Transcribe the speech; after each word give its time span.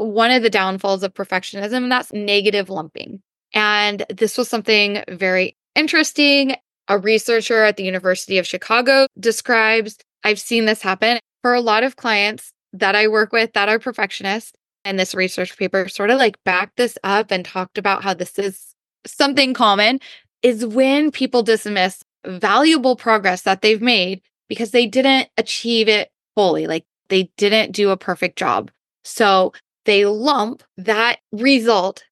one 0.00 0.30
of 0.30 0.42
the 0.42 0.50
downfalls 0.50 1.02
of 1.02 1.14
perfectionism, 1.14 1.76
and 1.76 1.92
that's 1.92 2.12
negative 2.12 2.70
lumping. 2.70 3.20
And 3.52 4.04
this 4.08 4.38
was 4.38 4.48
something 4.48 5.02
very 5.08 5.56
interesting. 5.74 6.56
A 6.88 6.98
researcher 6.98 7.62
at 7.64 7.76
the 7.76 7.84
University 7.84 8.38
of 8.38 8.46
Chicago 8.46 9.06
describes 9.18 9.96
I've 10.24 10.40
seen 10.40 10.64
this 10.64 10.82
happen 10.82 11.18
for 11.42 11.54
a 11.54 11.60
lot 11.60 11.82
of 11.82 11.96
clients 11.96 12.52
that 12.72 12.94
I 12.94 13.08
work 13.08 13.32
with 13.32 13.52
that 13.52 13.68
are 13.68 13.78
perfectionists. 13.78 14.52
And 14.84 14.98
this 14.98 15.14
research 15.14 15.56
paper 15.56 15.88
sort 15.88 16.10
of 16.10 16.18
like 16.18 16.42
backed 16.44 16.76
this 16.76 16.96
up 17.04 17.30
and 17.30 17.44
talked 17.44 17.78
about 17.78 18.02
how 18.02 18.14
this 18.14 18.38
is 18.38 18.74
something 19.06 19.54
common 19.54 20.00
is 20.42 20.64
when 20.64 21.10
people 21.10 21.42
dismiss 21.42 22.02
valuable 22.26 22.96
progress 22.96 23.42
that 23.42 23.62
they've 23.62 23.82
made 23.82 24.22
because 24.48 24.70
they 24.70 24.86
didn't 24.86 25.28
achieve 25.36 25.88
it 25.88 26.10
fully, 26.34 26.66
like 26.66 26.84
they 27.08 27.30
didn't 27.36 27.72
do 27.72 27.90
a 27.90 27.96
perfect 27.96 28.38
job. 28.38 28.70
So 29.04 29.52
they 29.90 30.04
lump 30.04 30.62
that 30.76 31.16
result 31.32 32.04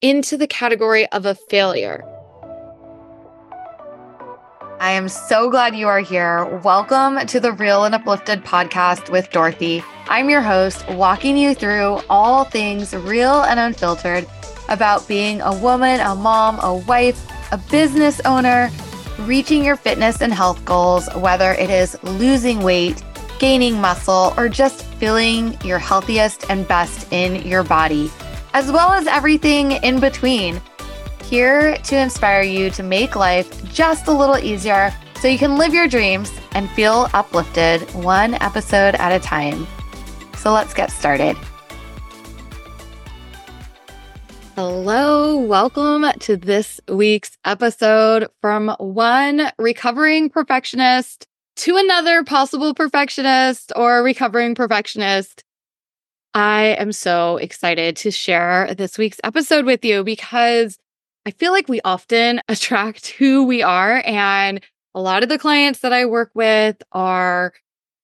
into 0.00 0.36
the 0.36 0.46
category 0.46 1.10
of 1.10 1.26
a 1.26 1.34
failure. 1.34 2.04
I 4.78 4.92
am 4.92 5.08
so 5.08 5.50
glad 5.50 5.74
you 5.74 5.88
are 5.88 5.98
here. 5.98 6.44
Welcome 6.62 7.26
to 7.26 7.40
the 7.40 7.50
Real 7.50 7.82
and 7.82 7.92
Uplifted 7.92 8.44
podcast 8.44 9.10
with 9.10 9.32
Dorothy. 9.32 9.82
I'm 10.06 10.30
your 10.30 10.42
host, 10.42 10.88
walking 10.90 11.36
you 11.36 11.56
through 11.56 11.98
all 12.08 12.44
things 12.44 12.94
real 12.94 13.42
and 13.42 13.58
unfiltered 13.58 14.28
about 14.68 15.08
being 15.08 15.40
a 15.40 15.58
woman, 15.58 15.98
a 15.98 16.14
mom, 16.14 16.60
a 16.60 16.76
wife, 16.86 17.20
a 17.50 17.58
business 17.58 18.20
owner, 18.24 18.70
reaching 19.22 19.64
your 19.64 19.74
fitness 19.74 20.20
and 20.20 20.32
health 20.32 20.64
goals, 20.64 21.08
whether 21.16 21.50
it 21.54 21.68
is 21.68 22.00
losing 22.04 22.60
weight, 22.62 23.02
gaining 23.38 23.80
muscle, 23.80 24.34
or 24.36 24.48
just 24.48 24.84
feeling 24.84 25.58
your 25.62 25.78
healthiest 25.78 26.50
and 26.50 26.66
best 26.66 27.12
in 27.12 27.46
your 27.46 27.62
body, 27.62 28.10
as 28.52 28.70
well 28.70 28.92
as 28.92 29.06
everything 29.06 29.72
in 29.72 30.00
between. 30.00 30.60
Here 31.24 31.76
to 31.76 31.96
inspire 31.98 32.42
you 32.42 32.70
to 32.70 32.82
make 32.82 33.16
life 33.16 33.72
just 33.72 34.06
a 34.08 34.12
little 34.12 34.38
easier 34.38 34.94
so 35.20 35.28
you 35.28 35.38
can 35.38 35.56
live 35.56 35.72
your 35.72 35.88
dreams 35.88 36.30
and 36.52 36.70
feel 36.70 37.08
uplifted 37.14 37.82
one 37.94 38.34
episode 38.34 38.94
at 38.96 39.10
a 39.10 39.18
time. 39.18 39.66
So 40.36 40.52
let's 40.52 40.74
get 40.74 40.90
started. 40.90 41.36
Hello, 44.54 45.36
welcome 45.36 46.06
to 46.20 46.36
this 46.36 46.80
week's 46.88 47.36
episode 47.44 48.28
from 48.40 48.68
one 48.78 49.50
recovering 49.58 50.30
perfectionist 50.30 51.26
to 51.56 51.76
another 51.76 52.24
possible 52.24 52.74
perfectionist 52.74 53.72
or 53.76 54.02
recovering 54.02 54.54
perfectionist. 54.54 55.44
I 56.34 56.76
am 56.78 56.92
so 56.92 57.36
excited 57.36 57.96
to 57.98 58.10
share 58.10 58.74
this 58.74 58.98
week's 58.98 59.20
episode 59.22 59.64
with 59.64 59.84
you 59.84 60.02
because 60.02 60.76
I 61.26 61.30
feel 61.30 61.52
like 61.52 61.68
we 61.68 61.80
often 61.82 62.40
attract 62.48 63.08
who 63.08 63.44
we 63.44 63.62
are. 63.62 64.02
And 64.04 64.60
a 64.94 65.00
lot 65.00 65.22
of 65.22 65.28
the 65.28 65.38
clients 65.38 65.80
that 65.80 65.92
I 65.92 66.06
work 66.06 66.30
with 66.34 66.82
are, 66.92 67.52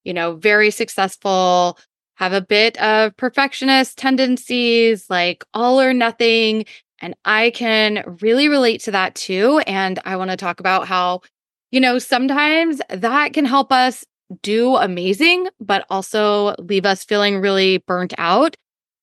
you 0.05 0.13
know, 0.13 0.35
very 0.37 0.71
successful, 0.71 1.79
have 2.15 2.33
a 2.33 2.41
bit 2.41 2.77
of 2.81 3.17
perfectionist 3.17 3.97
tendencies, 3.97 5.09
like 5.09 5.45
all 5.55 5.81
or 5.81 5.93
nothing. 5.93 6.67
And 7.01 7.15
I 7.25 7.51
can 7.51 8.05
really 8.21 8.49
relate 8.49 8.83
to 8.83 8.91
that 8.91 9.15
too. 9.15 9.61
And 9.67 9.99
I 10.05 10.17
want 10.17 10.31
to 10.31 10.37
talk 10.37 10.61
about 10.61 10.87
how, 10.87 11.23
you 11.71 11.81
know, 11.81 11.99
sometimes 11.99 12.81
that 12.89 13.33
can 13.33 13.45
help 13.45 13.73
us 13.73 14.05
do 14.43 14.77
amazing, 14.77 15.49
but 15.61 15.85
also 15.91 16.55
leave 16.59 16.87
us 16.87 17.05
feeling 17.05 17.41
really 17.41 17.79
burnt 17.79 18.15
out. 18.19 18.57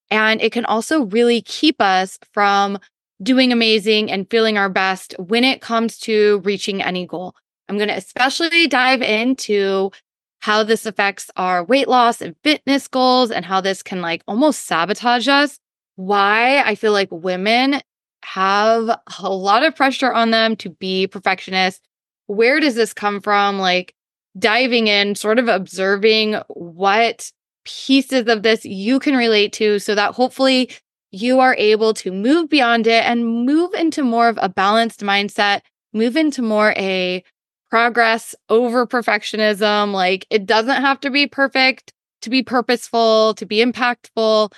And 0.10 0.42
it 0.42 0.52
can 0.52 0.66
also 0.66 1.06
really 1.06 1.42
keep 1.42 1.82
us 1.82 2.18
from 2.32 2.80
doing 3.22 3.52
amazing 3.52 4.12
and 4.12 4.30
feeling 4.30 4.58
our 4.58 4.70
best 4.70 5.16
when 5.18 5.44
it 5.44 5.62
comes 5.62 5.98
to 6.00 6.40
reaching 6.46 6.82
any 6.82 7.06
goal. 7.06 7.36
I'm 7.68 7.78
going 7.78 7.90
to 7.90 7.98
especially 7.98 8.68
dive 8.68 9.02
into 9.02 9.92
how 10.40 10.64
this 10.64 10.86
affects 10.86 11.30
our 11.36 11.64
weight 11.64 11.88
loss 11.88 12.22
and 12.22 12.36
fitness 12.44 12.88
goals 12.88 13.32
and 13.32 13.44
how 13.44 13.60
this 13.60 13.84
can 13.84 14.02
like 14.02 14.22
almost 14.28 14.66
sabotage 14.66 15.28
us. 15.28 15.60
Why 15.96 16.62
I 16.62 16.76
feel 16.76 16.92
like 16.92 17.10
women 17.12 17.82
have 18.24 19.00
a 19.20 19.30
lot 19.30 19.64
of 19.64 19.76
pressure 19.76 20.14
on 20.14 20.32
them 20.32 20.56
to 20.58 20.70
be 20.70 21.08
perfectionists. 21.08 21.82
Where 22.28 22.60
does 22.60 22.76
this 22.76 22.94
come 22.94 23.22
from? 23.22 23.60
Like 23.60 23.94
diving 24.38 24.88
in, 24.88 25.16
sort 25.16 25.40
of 25.40 25.48
observing 25.48 26.40
what 26.48 27.32
pieces 27.66 28.28
of 28.28 28.44
this 28.44 28.64
you 28.64 29.00
can 29.00 29.16
relate 29.16 29.54
to 29.54 29.80
so 29.80 29.96
that 29.96 30.14
hopefully 30.14 30.72
you 31.12 31.40
are 31.40 31.56
able 31.58 31.94
to 31.94 32.12
move 32.12 32.50
beyond 32.50 32.88
it 32.88 33.04
and 33.04 33.46
move 33.46 33.74
into 33.74 34.04
more 34.04 34.30
of 34.30 34.38
a 34.42 34.50
balanced 34.50 35.02
mindset, 35.02 35.62
move 35.94 36.16
into 36.16 36.42
more 36.42 36.74
a 36.78 37.24
progress 37.70 38.36
over 38.50 38.86
perfectionism. 38.86 39.94
Like 39.94 40.26
it 40.30 40.46
doesn't 40.46 40.82
have 40.82 41.00
to 41.02 41.10
be 41.10 41.28
perfect 41.28 41.94
to 42.22 42.30
be 42.30 42.44
purposeful, 42.44 43.34
to 43.36 43.46
be 43.46 43.64
impactful. 43.64 44.52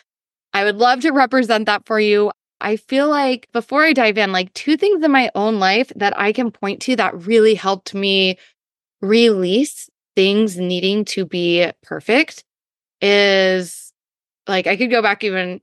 I 0.54 0.64
would 0.64 0.78
love 0.78 1.02
to 1.02 1.12
represent 1.12 1.66
that 1.66 1.86
for 1.86 2.00
you. 2.00 2.32
I 2.62 2.76
feel 2.76 3.10
like 3.10 3.50
before 3.54 3.84
I 3.84 3.94
dive 3.94 4.18
in, 4.18 4.32
like 4.32 4.54
two 4.54 4.78
things 4.78 5.04
in 5.04 5.12
my 5.12 5.32
own 5.36 5.60
life 5.60 5.92
that 5.96 6.18
I 6.20 6.32
can 6.32 6.52
point 6.52 6.82
to 6.84 6.96
that 6.98 7.26
really 7.26 7.56
helped 7.56 7.94
me 7.94 8.38
release 9.02 9.90
things 10.16 10.58
needing 10.58 11.06
to 11.06 11.26
be 11.26 11.72
perfect 11.84 12.44
is 13.02 13.94
like 14.48 14.68
I 14.68 14.78
could 14.78 14.92
go 14.92 15.02
back 15.02 15.24
even 15.24 15.62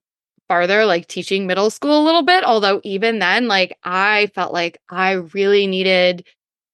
farther, 0.48 0.86
like 0.86 1.08
teaching 1.08 1.46
middle 1.46 1.70
school 1.70 2.02
a 2.02 2.04
little 2.06 2.22
bit. 2.22 2.44
Although, 2.44 2.80
even 2.84 3.18
then, 3.18 3.48
like 3.48 3.78
I 3.84 4.28
felt 4.34 4.52
like 4.52 4.78
I 4.90 5.12
really 5.12 5.66
needed 5.66 6.24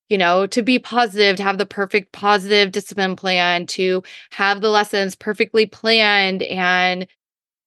you 0.09 0.19
know, 0.19 0.47
to 0.47 0.63
be 0.63 0.79
positive, 0.79 1.37
to 1.37 1.43
have 1.43 1.57
the 1.57 1.65
perfect 1.65 2.13
positive 2.13 2.71
discipline 2.71 3.17
plan, 3.17 3.67
to 3.67 4.03
have 4.31 4.61
the 4.61 4.69
lessons 4.69 5.15
perfectly 5.17 5.65
planned 5.65 6.43
and 6.43 7.07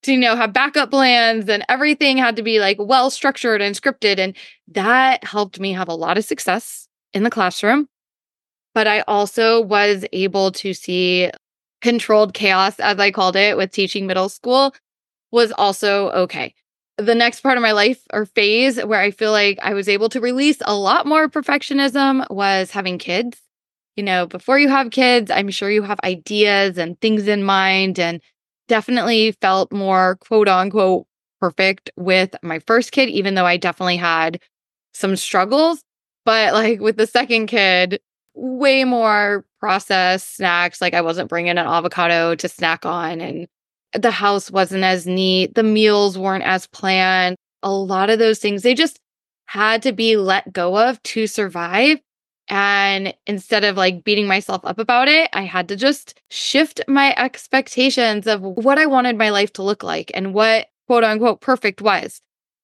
to, 0.06 0.14
you 0.14 0.20
know, 0.20 0.36
have 0.36 0.54
backup 0.54 0.92
plans 0.92 1.50
and 1.50 1.66
everything 1.70 2.18
had 2.18 2.36
to 2.36 2.44
be 2.44 2.60
like 2.60 2.78
well 2.80 3.10
structured 3.10 3.62
and 3.62 3.76
scripted. 3.76 4.20
And 4.20 4.36
that 4.70 5.24
helped 5.24 5.60
me 5.60 5.74
have 5.74 5.88
a 5.88 5.96
lot 5.96 6.18
of 6.18 6.26
success 6.26 6.88
in 7.14 7.24
the 7.24 7.30
classroom. 7.30 7.88
But 8.74 8.88
I 8.88 9.02
also 9.02 9.62
was 9.62 10.06
able 10.12 10.52
to 10.54 10.74
see 10.74 11.32
controlled 11.82 12.34
chaos, 12.34 12.80
as 12.80 13.00
I 13.00 13.12
called 13.12 13.36
it, 13.36 13.58
with 13.58 13.72
teaching 13.72 14.08
middle 14.08 14.30
school 14.30 14.74
was 15.32 15.52
also 15.52 16.10
okay 16.12 16.54
the 16.98 17.16
next 17.16 17.42
part 17.42 17.58
of 17.58 17.62
my 17.62 17.74
life 17.74 18.02
or 18.14 18.26
phase 18.26 18.82
where 18.84 19.02
I 19.02 19.12
feel 19.12 19.32
like 19.32 19.60
I 19.62 19.74
was 19.74 19.90
able 19.90 20.10
to 20.10 20.22
release 20.22 20.58
a 20.62 20.76
lot 20.76 21.06
more 21.06 21.28
perfectionism 21.28 22.26
was 22.30 22.72
having 22.72 22.98
kids. 22.98 23.38
You 23.96 24.04
know, 24.04 24.26
before 24.26 24.60
you 24.60 24.70
have 24.70 24.92
kids, 24.92 25.32
I'm 25.32 25.50
sure 25.50 25.70
you 25.70 25.84
have 25.84 26.00
ideas 26.04 26.78
and 26.78 27.00
things 27.00 27.28
in 27.28 27.44
mind, 27.44 27.98
and 27.98 28.22
definitely 28.68 29.34
felt 29.42 29.72
more 29.72 30.18
quote 30.18 30.48
unquote 30.48 31.06
perfect 31.40 31.90
with 31.96 32.36
my 32.42 32.60
first 32.60 32.92
kid, 32.92 33.10
even 33.10 33.36
though 33.36 33.46
I 33.46 33.58
definitely 33.58 33.98
had 33.98 34.40
some 34.94 35.16
struggles. 35.16 35.82
But 36.26 36.54
like 36.54 36.80
with 36.80 36.98
the 36.98 37.08
second 37.08 37.48
kid, 37.48 38.00
way 38.34 38.84
more 38.84 39.46
processed 39.60 40.36
snacks. 40.36 40.82
Like 40.82 40.94
I 40.94 41.02
wasn't 41.02 41.30
bringing 41.30 41.52
an 41.52 41.58
avocado 41.60 42.36
to 42.36 42.48
snack 42.48 42.86
on 42.86 43.22
and 43.22 43.48
the 43.94 44.12
house 44.12 44.52
wasn't 44.52 44.84
as 44.84 45.08
neat, 45.08 45.56
the 45.56 45.64
meals 45.64 46.18
weren't 46.18 46.44
as 46.44 46.68
planned. 46.68 47.38
A 47.64 47.72
lot 47.72 48.10
of 48.10 48.20
those 48.20 48.40
things, 48.40 48.62
they 48.62 48.74
just 48.74 49.00
had 49.46 49.82
to 49.84 49.92
be 49.92 50.18
let 50.18 50.52
go 50.52 50.78
of 50.78 51.02
to 51.04 51.28
survive. 51.28 52.00
And 52.48 53.14
instead 53.26 53.64
of 53.64 53.78
like 53.78 54.04
beating 54.04 54.28
myself 54.28 54.64
up 54.66 54.78
about 54.78 55.08
it, 55.08 55.30
I 55.34 55.44
had 55.44 55.68
to 55.70 55.76
just 55.76 56.20
shift 56.30 56.82
my 56.88 57.14
expectations 57.18 58.28
of 58.28 58.42
what 58.42 58.78
I 58.78 58.86
wanted 58.86 59.18
my 59.18 59.30
life 59.30 59.52
to 59.54 59.64
look 59.64 59.84
like 59.84 60.12
and 60.14 60.34
what 60.34 60.68
quote 60.88 61.04
unquote 61.04 61.42
perfect 61.42 61.82
was. 61.82 62.22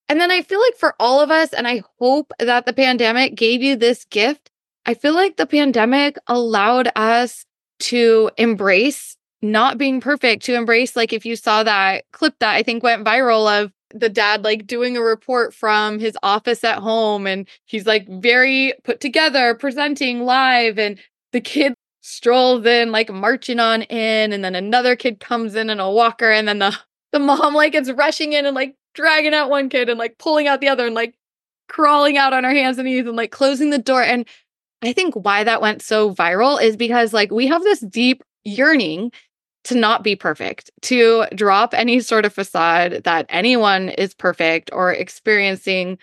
And 0.08 0.20
then 0.20 0.30
I 0.30 0.42
feel 0.42 0.60
like 0.60 0.76
for 0.78 0.94
all 1.00 1.22
of 1.22 1.32
us, 1.32 1.54
and 1.54 1.68
I 1.68 1.84
hope 1.98 2.34
that 2.38 2.66
the 2.66 2.74
pandemic 2.74 3.36
gave 3.36 3.64
you 3.64 3.76
this 3.76 4.06
gift, 4.06 4.52
I 4.86 4.94
feel 4.94 5.14
like 5.14 5.38
the 5.38 5.46
pandemic 5.46 6.18
allowed 6.28 6.92
us 6.96 7.46
to 7.80 8.30
embrace 8.38 9.16
not 9.42 9.78
being 9.78 10.00
perfect 10.00 10.44
to 10.44 10.56
embrace 10.56 10.96
like 10.96 11.14
if 11.14 11.26
you 11.26 11.36
saw 11.36 11.64
that 11.64 12.04
clip 12.12 12.36
that 12.40 12.56
I 12.56 12.64
think 12.64 12.84
went 12.84 13.06
viral 13.06 13.64
of 13.64 13.72
the 13.94 14.10
dad 14.10 14.44
like 14.44 14.68
doing 14.68 14.98
a 14.98 15.02
report 15.02 15.54
from 15.54 16.00
his 16.00 16.18
office 16.24 16.64
at 16.64 16.80
home 16.80 17.28
and 17.28 17.48
he's 17.66 17.86
like 17.86 18.08
very 18.08 18.74
put 18.84 19.00
together 19.00 19.56
presenting 19.56 20.24
live 20.24 20.78
and 20.78 21.00
the 21.32 21.42
kid 21.42 21.74
strolls 22.02 22.66
in 22.66 22.92
like 22.92 23.12
marching 23.12 23.60
on 23.60 23.84
in 23.84 24.34
and 24.34 24.44
then 24.44 24.56
another 24.56 24.96
kid 24.96 25.20
comes 25.20 25.56
in 25.56 25.70
in 25.70 25.80
a 25.80 25.92
walker 25.92 26.32
and 26.32 26.48
then 26.48 26.60
the 26.60 26.76
the 27.12 27.20
mom 27.20 27.54
like 27.54 27.76
is 27.76 27.92
rushing 27.92 28.34
in 28.34 28.46
and 28.46 28.56
like 28.56 28.76
dragging 28.94 29.34
out 29.34 29.50
one 29.50 29.70
kid 29.70 29.90
and 29.90 30.00
like 30.00 30.18
pulling 30.18 30.48
out 30.48 30.62
the 30.62 30.70
other 30.70 30.86
and 30.86 30.96
like 30.96 31.16
crawling 31.72 32.18
out 32.18 32.34
on 32.34 32.44
her 32.44 32.52
hands 32.52 32.78
and 32.78 32.86
knees 32.86 33.08
and 33.08 33.16
like 33.16 33.32
closing 33.32 33.70
the 33.70 33.78
door. 33.78 34.04
And 34.04 34.28
I 34.82 34.94
think 34.94 35.16
why 35.16 35.44
that 35.44 35.62
went 35.62 35.82
so 35.82 36.14
viral 36.14 36.62
is 36.62 36.76
because 36.76 37.14
like 37.14 37.32
we 37.32 37.48
have 37.48 37.64
this 37.64 37.80
deep 37.80 38.24
yearning 38.44 39.12
to 39.64 39.76
not 39.76 40.04
be 40.04 40.16
perfect, 40.16 40.72
to 40.84 41.26
drop 41.36 41.74
any 41.74 42.00
sort 42.00 42.26
of 42.26 42.34
facade 42.34 43.04
that 43.04 43.26
anyone 43.30 43.90
is 43.90 44.14
perfect 44.14 44.70
or 44.74 44.92
experiencing 44.92 45.98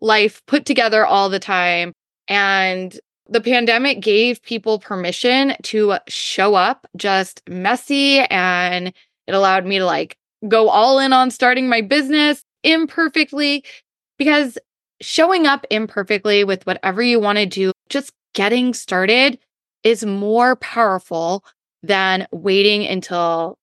life 0.00 0.42
put 0.46 0.66
together 0.66 1.06
all 1.06 1.28
the 1.28 1.38
time. 1.38 1.92
And 2.28 2.98
the 3.28 3.40
pandemic 3.40 4.00
gave 4.00 4.42
people 4.42 4.78
permission 4.78 5.54
to 5.62 5.96
show 6.08 6.54
up 6.54 6.86
just 6.96 7.42
messy 7.48 8.20
and 8.20 8.88
it 9.26 9.34
allowed 9.34 9.66
me 9.66 9.78
to 9.78 9.84
like 9.84 10.16
go 10.46 10.68
all 10.68 10.98
in 10.98 11.12
on 11.12 11.30
starting 11.30 11.68
my 11.68 11.80
business 11.80 12.42
imperfectly 12.62 13.64
because 14.18 14.58
showing 15.00 15.46
up 15.46 15.66
imperfectly 15.70 16.44
with 16.44 16.66
whatever 16.66 17.02
you 17.02 17.20
want 17.20 17.38
to 17.38 17.46
do, 17.46 17.72
just 17.88 18.12
getting 18.34 18.74
started 18.74 19.38
is 19.84 20.04
more 20.04 20.56
powerful 20.56 21.44
than 21.82 22.26
waiting 22.32 22.86
until 22.86 23.56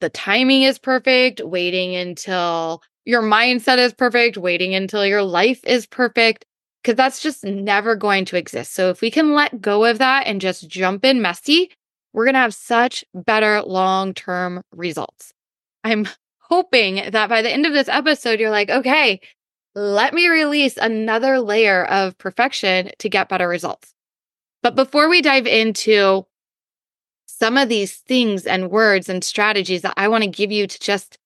the 0.00 0.08
timing 0.10 0.62
is 0.62 0.78
perfect, 0.78 1.40
waiting 1.40 1.94
until 1.94 2.82
your 3.04 3.22
mindset 3.22 3.78
is 3.78 3.92
perfect, 3.92 4.36
waiting 4.36 4.74
until 4.74 5.04
your 5.04 5.22
life 5.22 5.60
is 5.64 5.86
perfect, 5.86 6.44
because 6.82 6.96
that's 6.96 7.22
just 7.22 7.44
never 7.44 7.96
going 7.96 8.24
to 8.26 8.36
exist. 8.36 8.74
So 8.74 8.90
if 8.90 9.00
we 9.00 9.10
can 9.10 9.34
let 9.34 9.60
go 9.60 9.84
of 9.84 9.98
that 9.98 10.26
and 10.26 10.40
just 10.40 10.68
jump 10.68 11.04
in 11.04 11.22
messy, 11.22 11.70
we're 12.12 12.24
going 12.24 12.34
to 12.34 12.40
have 12.40 12.54
such 12.54 13.04
better 13.14 13.62
long 13.62 14.14
term 14.14 14.62
results. 14.72 15.32
I'm 15.82 16.08
hoping 16.38 17.10
that 17.10 17.28
by 17.28 17.42
the 17.42 17.50
end 17.50 17.66
of 17.66 17.72
this 17.72 17.88
episode, 17.88 18.40
you're 18.40 18.50
like, 18.50 18.70
okay, 18.70 19.20
let 19.74 20.14
me 20.14 20.28
release 20.28 20.76
another 20.76 21.40
layer 21.40 21.84
of 21.86 22.16
perfection 22.18 22.90
to 22.98 23.08
get 23.08 23.28
better 23.28 23.48
results. 23.48 23.92
But 24.62 24.76
before 24.76 25.08
we 25.08 25.20
dive 25.20 25.46
into 25.46 26.26
some 27.38 27.56
of 27.56 27.68
these 27.68 27.96
things 27.96 28.46
and 28.46 28.70
words 28.70 29.08
and 29.08 29.24
strategies 29.24 29.82
that 29.82 29.94
I 29.96 30.08
want 30.08 30.24
to 30.24 30.30
give 30.30 30.52
you 30.52 30.66
to 30.66 30.78
just 30.78 31.18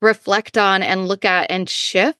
reflect 0.00 0.56
on 0.56 0.82
and 0.82 1.08
look 1.08 1.24
at 1.24 1.50
and 1.50 1.68
shift, 1.68 2.18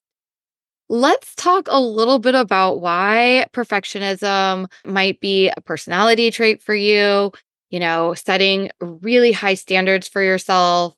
let's 0.88 1.34
talk 1.34 1.68
a 1.68 1.80
little 1.80 2.18
bit 2.18 2.34
about 2.34 2.80
why 2.80 3.46
perfectionism 3.52 4.70
might 4.84 5.20
be 5.20 5.50
a 5.56 5.60
personality 5.60 6.30
trait 6.30 6.62
for 6.62 6.74
you, 6.74 7.32
you 7.70 7.80
know, 7.80 8.14
setting 8.14 8.70
really 8.80 9.32
high 9.32 9.54
standards 9.54 10.08
for 10.08 10.22
yourself, 10.22 10.94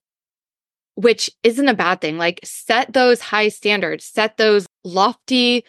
which 0.94 1.30
isn't 1.42 1.68
a 1.68 1.74
bad 1.74 2.00
thing. 2.00 2.18
Like, 2.18 2.40
set 2.44 2.92
those 2.92 3.20
high 3.20 3.48
standards, 3.48 4.04
set 4.04 4.36
those 4.36 4.66
lofty 4.84 5.64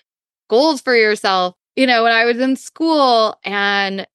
goals 0.50 0.82
for 0.82 0.96
yourself. 0.96 1.56
You 1.76 1.88
know, 1.88 2.04
when 2.04 2.12
I 2.12 2.26
was 2.26 2.40
in 2.40 2.56
school 2.56 3.38
and 3.44 4.06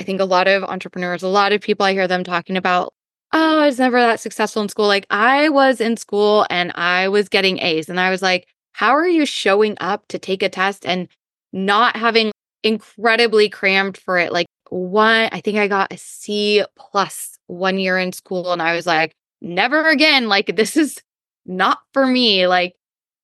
I 0.00 0.04
think 0.04 0.20
a 0.20 0.24
lot 0.24 0.48
of 0.48 0.62
entrepreneurs, 0.64 1.22
a 1.22 1.28
lot 1.28 1.52
of 1.52 1.60
people 1.60 1.86
I 1.86 1.92
hear 1.92 2.08
them 2.08 2.24
talking 2.24 2.56
about, 2.56 2.92
oh, 3.32 3.60
I 3.60 3.66
was 3.66 3.78
never 3.78 3.98
that 3.98 4.20
successful 4.20 4.62
in 4.62 4.68
school. 4.68 4.86
Like 4.86 5.06
I 5.10 5.48
was 5.48 5.80
in 5.80 5.96
school 5.96 6.46
and 6.50 6.72
I 6.74 7.08
was 7.08 7.28
getting 7.28 7.58
A's. 7.60 7.88
And 7.88 8.00
I 8.00 8.10
was 8.10 8.22
like, 8.22 8.46
how 8.72 8.92
are 8.92 9.08
you 9.08 9.24
showing 9.26 9.76
up 9.80 10.06
to 10.08 10.18
take 10.18 10.42
a 10.42 10.48
test 10.48 10.84
and 10.84 11.08
not 11.52 11.96
having 11.96 12.30
incredibly 12.62 13.48
crammed 13.48 13.96
for 13.96 14.18
it? 14.18 14.32
Like 14.32 14.46
one, 14.70 15.28
I 15.32 15.40
think 15.40 15.58
I 15.58 15.68
got 15.68 15.92
a 15.92 15.96
C 15.96 16.64
plus 16.76 17.38
one 17.46 17.78
year 17.78 17.98
in 17.98 18.12
school. 18.12 18.52
And 18.52 18.60
I 18.60 18.74
was 18.74 18.86
like, 18.86 19.14
never 19.40 19.88
again. 19.88 20.28
Like 20.28 20.56
this 20.56 20.76
is 20.76 21.00
not 21.46 21.78
for 21.92 22.06
me. 22.06 22.46
Like, 22.46 22.74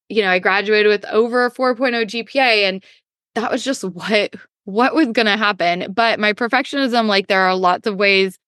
you 0.09 0.23
know, 0.23 0.31
I 0.31 0.39
graduated 0.39 0.89
with 0.89 1.05
over 1.07 1.47
a 1.47 1.51
4.0 1.51 2.05
GPA 2.07 2.69
and 2.69 2.85
that 3.35 3.51
was 3.51 3.65
just 3.65 3.83
what 3.85 4.35
what 4.65 4.95
was 4.95 5.09
going 5.09 5.27
to 5.27 5.37
happen. 5.37 5.93
But 5.93 6.21
my 6.21 6.33
perfectionism, 6.33 7.07
like, 7.07 7.27
there 7.27 7.41
are 7.43 7.55
lots 7.57 7.87
of 7.87 7.97
ways 7.97 8.39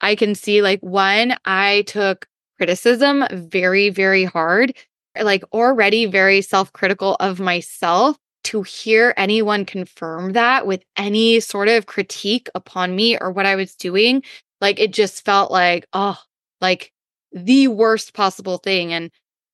I 0.00 0.14
can 0.14 0.34
see. 0.34 0.62
Like, 0.62 0.80
one, 0.80 1.36
I 1.44 1.82
took 1.86 2.26
criticism 2.58 3.24
very, 3.32 3.90
very 3.90 4.24
hard, 4.24 4.74
like, 5.20 5.44
already 5.52 6.06
very 6.06 6.42
self 6.42 6.72
critical 6.72 7.16
of 7.20 7.40
myself. 7.40 8.16
To 8.44 8.62
hear 8.62 9.12
anyone 9.18 9.66
confirm 9.66 10.32
that 10.32 10.66
with 10.66 10.82
any 10.96 11.40
sort 11.40 11.68
of 11.68 11.84
critique 11.84 12.48
upon 12.54 12.96
me 12.96 13.18
or 13.18 13.30
what 13.30 13.44
I 13.44 13.54
was 13.54 13.74
doing, 13.76 14.22
like, 14.62 14.80
it 14.80 14.92
just 14.94 15.24
felt 15.26 15.50
like, 15.50 15.86
oh, 15.92 16.16
like 16.60 16.90
the 17.32 17.68
worst 17.68 18.14
possible 18.14 18.58
thing. 18.58 18.92
And 18.92 19.10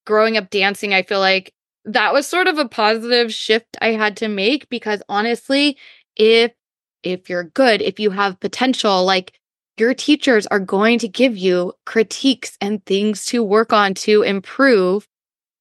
growing 0.06 0.36
up 0.36 0.50
dancing, 0.50 0.94
I 0.94 1.02
feel 1.02 1.18
like 1.20 1.52
that 1.84 2.12
was 2.12 2.26
sort 2.26 2.48
of 2.48 2.58
a 2.58 2.68
positive 2.68 3.32
shift 3.32 3.76
I 3.80 3.88
had 3.92 4.16
to 4.18 4.28
make 4.28 4.68
because 4.68 5.02
honestly, 5.08 5.76
if 6.16 6.52
if 7.02 7.30
you're 7.30 7.44
good, 7.44 7.82
if 7.82 8.00
you 8.00 8.10
have 8.10 8.40
potential, 8.40 9.04
like 9.04 9.38
your 9.78 9.94
teachers 9.94 10.46
are 10.48 10.58
going 10.58 10.98
to 10.98 11.08
give 11.08 11.36
you 11.36 11.72
critiques 11.84 12.56
and 12.60 12.84
things 12.84 13.26
to 13.26 13.42
work 13.42 13.72
on 13.72 13.94
to 13.94 14.22
improve. 14.22 15.06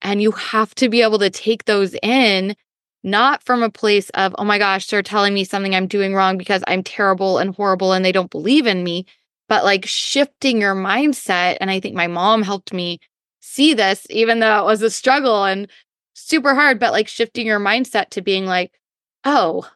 And 0.01 0.21
you 0.21 0.31
have 0.31 0.73
to 0.75 0.89
be 0.89 1.01
able 1.01 1.19
to 1.19 1.29
take 1.29 1.65
those 1.65 1.95
in, 2.01 2.55
not 3.03 3.43
from 3.43 3.63
a 3.63 3.69
place 3.69 4.09
of, 4.11 4.35
oh 4.37 4.43
my 4.43 4.57
gosh, 4.57 4.87
they're 4.87 5.03
telling 5.03 5.33
me 5.33 5.43
something 5.43 5.75
I'm 5.75 5.87
doing 5.87 6.13
wrong 6.13 6.37
because 6.37 6.63
I'm 6.67 6.83
terrible 6.83 7.37
and 7.37 7.55
horrible 7.55 7.93
and 7.93 8.03
they 8.03 8.11
don't 8.11 8.31
believe 8.31 8.65
in 8.67 8.83
me, 8.83 9.05
but 9.49 9.63
like 9.63 9.85
shifting 9.85 10.61
your 10.61 10.75
mindset. 10.75 11.57
And 11.59 11.69
I 11.69 11.79
think 11.79 11.95
my 11.95 12.07
mom 12.07 12.41
helped 12.41 12.73
me 12.73 12.99
see 13.41 13.73
this, 13.73 14.07
even 14.09 14.39
though 14.39 14.59
it 14.59 14.65
was 14.65 14.81
a 14.81 14.89
struggle 14.89 15.43
and 15.43 15.67
super 16.13 16.55
hard, 16.55 16.79
but 16.79 16.91
like 16.91 17.07
shifting 17.07 17.45
your 17.45 17.59
mindset 17.59 18.09
to 18.11 18.21
being 18.21 18.45
like, 18.45 18.71
oh, 19.23 19.69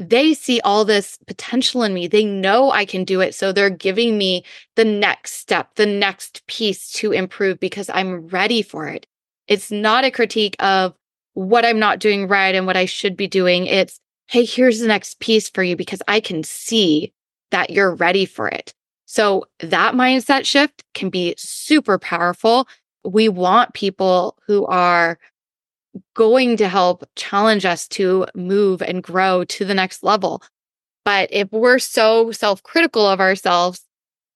they 0.00 0.32
see 0.32 0.60
all 0.62 0.84
this 0.86 1.18
potential 1.26 1.82
in 1.82 1.92
me. 1.92 2.08
They 2.08 2.24
know 2.24 2.70
I 2.70 2.86
can 2.86 3.04
do 3.04 3.20
it. 3.20 3.34
So 3.34 3.52
they're 3.52 3.68
giving 3.68 4.16
me 4.16 4.44
the 4.74 4.84
next 4.84 5.32
step, 5.32 5.74
the 5.74 5.84
next 5.84 6.46
piece 6.46 6.90
to 6.92 7.12
improve 7.12 7.60
because 7.60 7.90
I'm 7.92 8.26
ready 8.28 8.62
for 8.62 8.88
it. 8.88 9.06
It's 9.46 9.70
not 9.70 10.04
a 10.04 10.10
critique 10.10 10.56
of 10.58 10.94
what 11.34 11.66
I'm 11.66 11.78
not 11.78 11.98
doing 11.98 12.28
right 12.28 12.54
and 12.54 12.66
what 12.66 12.78
I 12.78 12.86
should 12.86 13.14
be 13.14 13.28
doing. 13.28 13.66
It's, 13.66 14.00
hey, 14.28 14.46
here's 14.46 14.80
the 14.80 14.88
next 14.88 15.20
piece 15.20 15.50
for 15.50 15.62
you 15.62 15.76
because 15.76 16.00
I 16.08 16.20
can 16.20 16.44
see 16.44 17.12
that 17.50 17.68
you're 17.68 17.94
ready 17.94 18.24
for 18.24 18.48
it. 18.48 18.72
So 19.04 19.44
that 19.58 19.94
mindset 19.94 20.46
shift 20.46 20.82
can 20.94 21.10
be 21.10 21.34
super 21.36 21.98
powerful. 21.98 22.68
We 23.04 23.28
want 23.28 23.74
people 23.74 24.38
who 24.46 24.64
are 24.66 25.18
going 26.14 26.56
to 26.58 26.68
help 26.68 27.04
challenge 27.16 27.64
us 27.64 27.88
to 27.88 28.26
move 28.34 28.82
and 28.82 29.02
grow 29.02 29.44
to 29.44 29.64
the 29.64 29.74
next 29.74 30.02
level. 30.02 30.42
But 31.04 31.28
if 31.32 31.50
we're 31.50 31.78
so 31.78 32.30
self 32.32 32.62
critical 32.62 33.06
of 33.06 33.20
ourselves, 33.20 33.82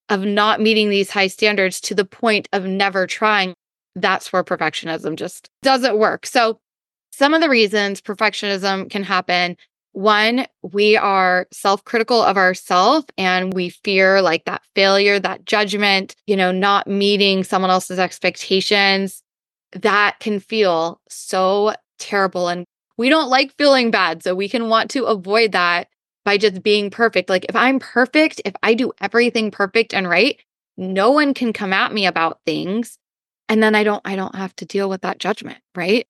of 0.08 0.22
not 0.22 0.60
meeting 0.60 0.90
these 0.90 1.10
high 1.10 1.28
standards 1.28 1.80
to 1.82 1.94
the 1.94 2.04
point 2.04 2.48
of 2.52 2.64
never 2.64 3.06
trying, 3.06 3.54
that's 3.94 4.32
where 4.32 4.44
perfectionism 4.44 5.16
just 5.16 5.48
doesn't 5.62 5.98
work. 5.98 6.26
So, 6.26 6.58
some 7.12 7.32
of 7.32 7.40
the 7.40 7.48
reasons 7.48 8.00
perfectionism 8.00 8.90
can 8.90 9.04
happen 9.04 9.56
one, 9.94 10.46
we 10.62 10.96
are 10.96 11.46
self 11.52 11.84
critical 11.84 12.20
of 12.20 12.36
ourselves 12.36 13.06
and 13.16 13.54
we 13.54 13.68
fear 13.68 14.20
like 14.20 14.44
that 14.44 14.62
failure, 14.74 15.20
that 15.20 15.44
judgment, 15.44 16.16
you 16.26 16.34
know, 16.34 16.50
not 16.50 16.88
meeting 16.88 17.44
someone 17.44 17.70
else's 17.70 18.00
expectations 18.00 19.22
that 19.74 20.20
can 20.20 20.40
feel 20.40 21.00
so 21.08 21.74
terrible. 21.98 22.48
And 22.48 22.64
we 22.96 23.08
don't 23.08 23.30
like 23.30 23.56
feeling 23.56 23.90
bad. 23.90 24.22
So 24.22 24.34
we 24.34 24.48
can 24.48 24.68
want 24.68 24.90
to 24.92 25.04
avoid 25.04 25.52
that 25.52 25.88
by 26.24 26.38
just 26.38 26.62
being 26.62 26.90
perfect. 26.90 27.28
Like 27.28 27.46
if 27.48 27.56
I'm 27.56 27.78
perfect, 27.78 28.40
if 28.44 28.54
I 28.62 28.74
do 28.74 28.92
everything 29.00 29.50
perfect 29.50 29.92
and 29.92 30.08
right, 30.08 30.40
no 30.76 31.10
one 31.10 31.34
can 31.34 31.52
come 31.52 31.72
at 31.72 31.92
me 31.92 32.06
about 32.06 32.40
things. 32.46 32.98
And 33.48 33.62
then 33.62 33.74
I 33.74 33.84
don't, 33.84 34.00
I 34.04 34.16
don't 34.16 34.34
have 34.34 34.56
to 34.56 34.64
deal 34.64 34.88
with 34.88 35.02
that 35.02 35.18
judgment. 35.18 35.58
Right. 35.74 36.06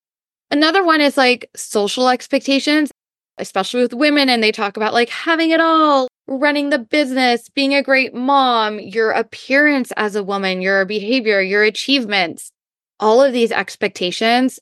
Another 0.51 0.85
one 0.85 1.01
is 1.01 1.17
like 1.17 1.51
social 1.57 2.09
expectations, 2.09 2.91
especially 3.39 3.83
with 3.83 3.95
women. 3.95 4.29
And 4.29 4.43
they 4.43 4.53
talk 4.53 4.77
about 4.77 4.95
like 4.95 5.09
having 5.09 5.51
it 5.51 5.61
all, 5.61 6.07
running 6.29 6.71
the 6.71 6.79
business, 6.79 7.49
being 7.49 7.75
a 7.75 7.83
great 7.83 8.15
mom, 8.15 8.79
your 8.79 9.11
appearance 9.11 9.91
as 9.97 10.15
a 10.15 10.23
woman, 10.23 10.63
your 10.63 10.85
behavior, 10.85 11.41
your 11.41 11.65
achievements 11.65 12.53
all 13.01 13.23
of 13.23 13.33
these 13.33 13.53
expectations, 13.53 14.61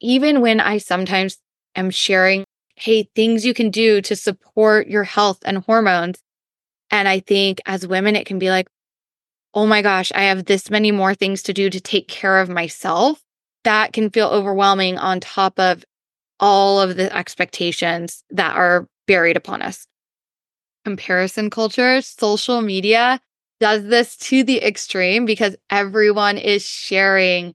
even 0.00 0.40
when 0.40 0.60
I 0.60 0.78
sometimes 0.78 1.38
am 1.74 1.90
sharing, 1.90 2.44
hey, 2.76 3.08
things 3.14 3.44
you 3.44 3.54
can 3.54 3.70
do 3.70 4.00
to 4.02 4.16
support 4.16 4.88
your 4.88 5.04
health 5.04 5.38
and 5.44 5.58
hormones. 5.58 6.18
And 6.90 7.08
I 7.08 7.20
think 7.20 7.60
as 7.66 7.86
women, 7.86 8.16
it 8.16 8.26
can 8.26 8.38
be 8.38 8.50
like, 8.50 8.66
oh 9.54 9.66
my 9.66 9.82
gosh, 9.82 10.12
I 10.14 10.22
have 10.22 10.44
this 10.44 10.70
many 10.70 10.92
more 10.92 11.14
things 11.14 11.42
to 11.44 11.52
do 11.52 11.70
to 11.70 11.80
take 11.80 12.08
care 12.08 12.40
of 12.40 12.48
myself. 12.48 13.20
That 13.64 13.92
can 13.92 14.10
feel 14.10 14.28
overwhelming 14.28 14.96
on 14.98 15.20
top 15.20 15.58
of 15.58 15.84
all 16.38 16.80
of 16.80 16.96
the 16.96 17.14
expectations 17.14 18.24
that 18.30 18.56
are 18.56 18.86
buried 19.06 19.36
upon 19.36 19.60
us. 19.60 19.86
Comparison 20.84 21.50
culture, 21.50 22.00
social 22.00 22.62
media 22.62 23.20
does 23.60 23.84
this 23.84 24.16
to 24.16 24.42
the 24.42 24.64
extreme 24.64 25.26
because 25.26 25.54
everyone 25.68 26.38
is 26.38 26.64
sharing 26.64 27.54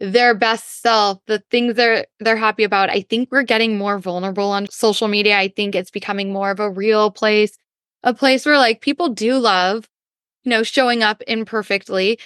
their 0.00 0.34
best 0.34 0.82
self, 0.82 1.18
the 1.26 1.42
things 1.50 1.74
they're 1.74 2.06
they're 2.20 2.36
happy 2.36 2.64
about. 2.64 2.90
I 2.90 3.02
think 3.02 3.30
we're 3.30 3.42
getting 3.42 3.78
more 3.78 3.98
vulnerable 3.98 4.50
on 4.50 4.68
social 4.70 5.08
media. 5.08 5.38
I 5.38 5.48
think 5.48 5.74
it's 5.74 5.90
becoming 5.90 6.32
more 6.32 6.50
of 6.50 6.60
a 6.60 6.70
real 6.70 7.10
place, 7.10 7.56
a 8.02 8.14
place 8.14 8.44
where 8.46 8.58
like 8.58 8.80
people 8.80 9.08
do 9.08 9.38
love 9.38 9.88
you 10.46 10.50
know, 10.50 10.62
showing 10.62 11.02
up 11.02 11.22
imperfectly. 11.26 12.18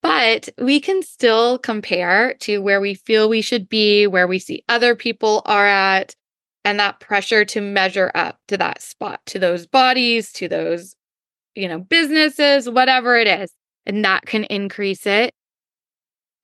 But 0.00 0.48
we 0.58 0.80
can 0.80 1.02
still 1.02 1.58
compare 1.58 2.34
to 2.40 2.58
where 2.60 2.80
we 2.80 2.94
feel 2.94 3.28
we 3.28 3.42
should 3.42 3.68
be, 3.68 4.06
where 4.06 4.26
we 4.26 4.38
see 4.38 4.64
other 4.68 4.96
people 4.96 5.42
are 5.44 5.66
at, 5.66 6.14
and 6.64 6.78
that 6.78 7.00
pressure 7.00 7.44
to 7.46 7.60
measure 7.60 8.10
up 8.14 8.38
to 8.48 8.56
that 8.56 8.80
spot, 8.80 9.20
to 9.26 9.38
those 9.38 9.66
bodies, 9.66 10.32
to 10.34 10.48
those, 10.48 10.94
you 11.54 11.68
know, 11.68 11.78
businesses, 11.78 12.70
whatever 12.70 13.16
it 13.16 13.26
is. 13.26 13.52
And 13.84 14.04
that 14.04 14.26
can 14.26 14.44
increase 14.44 15.06
it. 15.06 15.34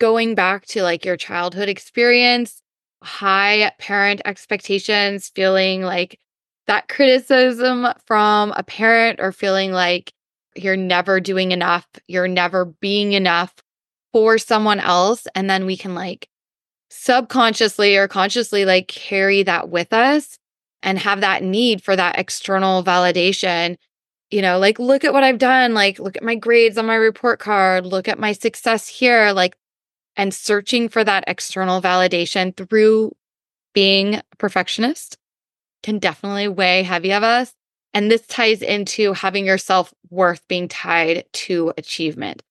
Going 0.01 0.35
back 0.35 0.67
to 0.67 0.83
like 0.83 1.05
your 1.05 1.17
childhood 1.17 1.69
experience, 1.69 2.63
high 3.03 3.73
parent 3.79 4.23
expectations, 4.25 5.31
feeling 5.35 5.83
like 5.83 6.19
that 6.67 6.89
criticism 6.89 7.87
from 8.07 8.53
a 8.57 8.63
parent 8.63 9.21
or 9.21 9.33
feeling 9.33 9.73
like 9.73 10.13
you're 10.55 10.77
never 10.77 11.21
doing 11.21 11.53
enough, 11.53 11.87
you're 12.07 12.29
never 12.29 12.65
being 12.65 13.13
enough 13.13 13.55
for 14.13 14.39
someone 14.39 14.81
else. 14.81 15.27
And 15.35 15.49
then 15.49 15.67
we 15.67 15.77
can 15.77 15.95
like 15.95 16.29
subconsciously 16.91 17.97
or 17.97 18.09
consciously 18.09 18.65
like 18.65 18.89
carry 18.89 19.43
that 19.43 19.69
with 19.69 19.93
us 19.93 20.39
and 20.83 20.99
have 20.99 21.21
that 21.21 21.43
need 21.43 21.83
for 21.83 21.97
that 21.97 22.19
external 22.19 22.85
validation. 22.85 23.77
You 24.31 24.43
know, 24.43 24.59
like, 24.59 24.79
look 24.79 25.05
at 25.05 25.15
what 25.15 25.25
I've 25.25 25.39
done. 25.39 25.73
Like, 25.73 25.99
look 25.99 26.17
at 26.17 26.23
my 26.23 26.35
grades 26.35 26.77
on 26.77 26.85
my 26.85 26.97
report 26.97 27.39
card. 27.39 27.87
Look 27.87 28.09
at 28.09 28.19
my 28.19 28.33
success 28.33 28.87
here. 28.87 29.33
Like, 29.33 29.57
and 30.19 30.35
searching 30.35 30.89
for 30.89 31.05
that 31.05 31.25
external 31.29 31.81
validation 31.81 32.55
through 32.55 33.13
being 33.73 34.17
a 34.17 34.23
perfectionist 34.39 35.17
can 35.83 36.01
definitely 36.01 36.49
weigh 36.49 36.83
heavy 36.83 37.13
of 37.13 37.23
us. 37.23 37.55
And 37.95 38.11
this 38.11 38.27
ties 38.27 38.61
into 38.61 39.13
having 39.13 39.47
your 39.47 39.57
self 39.57 39.95
worth 40.11 40.47
being 40.49 40.69
tied 40.69 41.25
to 41.33 41.73
achievement. 41.79 42.43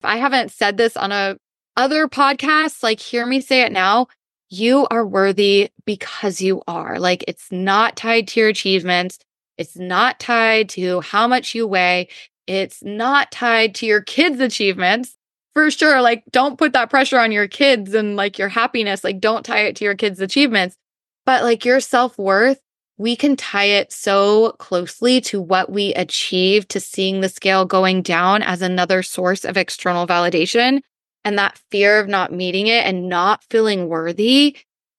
If 0.00 0.06
I 0.06 0.16
haven't 0.16 0.52
said 0.52 0.76
this 0.76 0.96
on 0.96 1.12
a 1.12 1.36
other 1.76 2.08
podcasts, 2.08 2.82
like 2.82 3.00
hear 3.00 3.26
me 3.26 3.40
say 3.40 3.62
it 3.62 3.72
now. 3.72 4.06
You 4.48 4.86
are 4.90 5.06
worthy 5.06 5.70
because 5.86 6.40
you 6.40 6.62
are. 6.68 6.98
Like 6.98 7.24
it's 7.26 7.50
not 7.50 7.96
tied 7.96 8.28
to 8.28 8.40
your 8.40 8.48
achievements. 8.48 9.18
It's 9.58 9.76
not 9.76 10.20
tied 10.20 10.68
to 10.70 11.00
how 11.00 11.26
much 11.26 11.54
you 11.54 11.66
weigh. 11.66 12.08
It's 12.46 12.82
not 12.82 13.32
tied 13.32 13.74
to 13.76 13.86
your 13.86 14.02
kids' 14.02 14.40
achievements. 14.40 15.16
For 15.54 15.70
sure. 15.70 16.00
Like, 16.00 16.24
don't 16.30 16.58
put 16.58 16.72
that 16.72 16.90
pressure 16.90 17.18
on 17.18 17.32
your 17.32 17.48
kids 17.48 17.94
and 17.94 18.16
like 18.16 18.38
your 18.38 18.48
happiness. 18.48 19.04
Like, 19.04 19.20
don't 19.20 19.44
tie 19.44 19.64
it 19.64 19.76
to 19.76 19.84
your 19.84 19.94
kids' 19.94 20.20
achievements. 20.20 20.76
But 21.24 21.42
like 21.44 21.64
your 21.64 21.80
self 21.80 22.18
worth 22.18 22.58
we 23.02 23.16
can 23.16 23.36
tie 23.36 23.64
it 23.64 23.92
so 23.92 24.52
closely 24.58 25.20
to 25.20 25.40
what 25.40 25.72
we 25.72 25.92
achieve 25.94 26.68
to 26.68 26.78
seeing 26.78 27.20
the 27.20 27.28
scale 27.28 27.64
going 27.64 28.00
down 28.02 28.42
as 28.42 28.62
another 28.62 29.02
source 29.02 29.44
of 29.44 29.56
external 29.56 30.06
validation. 30.06 30.80
And 31.24 31.36
that 31.36 31.58
fear 31.70 31.98
of 31.98 32.08
not 32.08 32.32
meeting 32.32 32.68
it 32.68 32.84
and 32.84 33.08
not 33.08 33.42
feeling 33.50 33.88
worthy, 33.88 34.56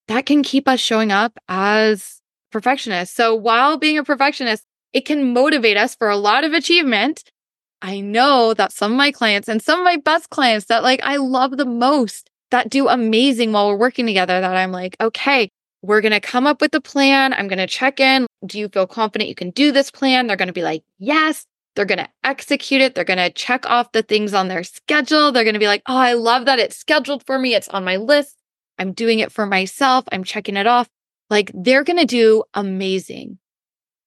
that 0.10 0.26
can 0.26 0.44
keep 0.44 0.68
us 0.68 0.82
showing 0.82 1.12
up 1.14 1.38
as 1.48 2.22
perfectionists. 2.52 3.16
So 3.16 3.36
while 3.36 3.78
being 3.78 3.98
a 3.98 4.04
perfectionist, 4.04 4.66
it 4.92 5.06
can 5.06 5.34
motivate 5.34 5.78
us 5.78 5.96
for 5.96 6.10
a 6.10 6.18
lot 6.18 6.44
of 6.44 6.54
achievement. 6.54 7.24
I 7.84 8.00
know 8.00 8.54
that 8.54 8.72
some 8.72 8.94
of 8.94 8.98
my 8.98 9.12
clients 9.12 9.50
and 9.50 9.62
some 9.62 9.78
of 9.78 9.84
my 9.84 9.98
best 9.98 10.30
clients 10.30 10.68
that 10.68 10.84
like 10.84 11.02
I 11.04 11.18
love 11.18 11.58
the 11.58 11.66
most 11.66 12.30
that 12.50 12.70
do 12.70 12.88
amazing 12.88 13.52
while 13.52 13.68
we're 13.68 13.76
working 13.76 14.06
together 14.06 14.40
that 14.40 14.56
I'm 14.56 14.72
like, 14.72 14.96
okay, 15.02 15.50
we're 15.82 16.00
going 16.00 16.14
to 16.14 16.22
come 16.22 16.48
up 16.48 16.62
with 16.62 16.74
a 16.76 16.80
plan. 16.80 17.34
I'm 17.34 17.50
going 17.50 17.60
to 17.60 17.68
check 17.68 18.00
in. 18.00 18.26
Do 18.46 18.58
you 18.58 18.70
feel 18.70 18.88
confident 18.88 19.28
you 19.28 19.36
can 19.36 19.50
do 19.50 19.74
this 19.74 19.92
plan? 19.92 20.28
They're 20.28 20.38
going 20.38 20.48
to 20.48 20.54
be 20.54 20.64
like, 20.64 20.84
yes. 20.98 21.46
They're 21.76 21.86
going 21.86 22.00
to 22.00 22.10
execute 22.24 22.82
it. 22.82 22.94
They're 22.94 23.04
going 23.04 23.18
to 23.18 23.32
check 23.32 23.66
off 23.66 23.94
the 23.94 24.04
things 24.04 24.36
on 24.36 24.48
their 24.48 24.64
schedule. 24.64 25.32
They're 25.32 25.44
going 25.44 25.56
to 25.56 25.60
be 25.60 25.66
like, 25.66 25.82
oh, 25.88 25.98
I 25.98 26.14
love 26.14 26.46
that 26.46 26.60
it's 26.60 26.78
scheduled 26.78 27.26
for 27.26 27.40
me. 27.40 27.56
It's 27.56 27.68
on 27.70 27.84
my 27.84 27.96
list. 27.96 28.38
I'm 28.78 28.94
doing 28.94 29.20
it 29.20 29.32
for 29.32 29.48
myself. 29.48 30.06
I'm 30.12 30.24
checking 30.24 30.56
it 30.56 30.68
off. 30.68 30.88
Like 31.32 31.52
they're 31.54 31.84
going 31.84 31.98
to 31.98 32.06
do 32.06 32.44
amazing. 32.54 33.40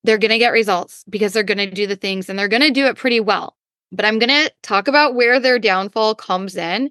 They're 0.04 0.18
going 0.18 0.30
to 0.30 0.38
get 0.38 0.52
results 0.52 1.04
because 1.10 1.32
they're 1.32 1.42
going 1.42 1.58
to 1.58 1.68
do 1.68 1.88
the 1.88 1.96
things 1.96 2.28
and 2.28 2.38
they're 2.38 2.46
going 2.46 2.62
to 2.62 2.70
do 2.70 2.86
it 2.86 2.96
pretty 2.96 3.18
well. 3.18 3.56
But 3.96 4.04
I'm 4.04 4.18
going 4.18 4.28
to 4.28 4.52
talk 4.62 4.88
about 4.88 5.14
where 5.14 5.40
their 5.40 5.58
downfall 5.58 6.16
comes 6.16 6.54
in 6.54 6.90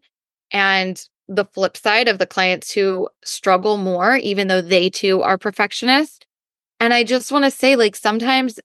and 0.52 1.02
the 1.28 1.46
flip 1.46 1.78
side 1.78 2.08
of 2.08 2.18
the 2.18 2.26
clients 2.26 2.72
who 2.72 3.08
struggle 3.24 3.78
more, 3.78 4.16
even 4.18 4.48
though 4.48 4.62
they 4.62 4.90
too 4.90 5.22
are 5.22 5.38
perfectionist. 5.38 6.26
And 6.80 6.94
I 6.94 7.04
just 7.04 7.32
want 7.32 7.46
to 7.46 7.52
say, 7.52 7.76
like, 7.76 7.96
sometimes 7.96 8.60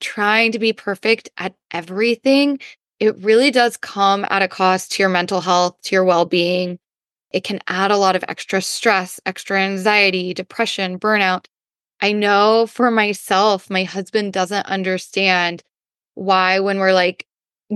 trying 0.00 0.52
to 0.52 0.60
be 0.60 0.72
perfect 0.72 1.28
at 1.38 1.54
everything, 1.72 2.60
it 3.00 3.18
really 3.18 3.50
does 3.50 3.76
come 3.76 4.24
at 4.30 4.42
a 4.42 4.48
cost 4.48 4.92
to 4.92 5.02
your 5.02 5.10
mental 5.10 5.40
health, 5.40 5.76
to 5.82 5.96
your 5.96 6.04
well 6.04 6.26
being. 6.26 6.78
It 7.32 7.44
can 7.44 7.60
add 7.66 7.90
a 7.90 7.96
lot 7.96 8.16
of 8.16 8.24
extra 8.28 8.62
stress, 8.62 9.18
extra 9.26 9.60
anxiety, 9.60 10.34
depression, 10.34 10.98
burnout. 11.00 11.46
I 12.00 12.12
know 12.12 12.66
for 12.66 12.90
myself, 12.90 13.68
my 13.68 13.84
husband 13.84 14.32
doesn't 14.32 14.66
understand 14.66 15.62
why, 16.14 16.60
when 16.60 16.78
we're 16.78 16.92
like 16.92 17.26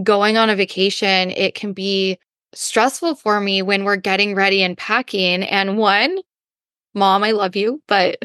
going 0.02 0.36
on 0.36 0.50
a 0.50 0.56
vacation, 0.56 1.30
it 1.30 1.54
can 1.54 1.72
be 1.72 2.18
stressful 2.52 3.16
for 3.16 3.40
me 3.40 3.62
when 3.62 3.84
we're 3.84 3.96
getting 3.96 4.34
ready 4.34 4.62
and 4.62 4.76
packing. 4.76 5.42
And 5.44 5.78
one, 5.78 6.18
mom, 6.94 7.24
I 7.24 7.32
love 7.32 7.56
you, 7.56 7.82
but 7.88 8.22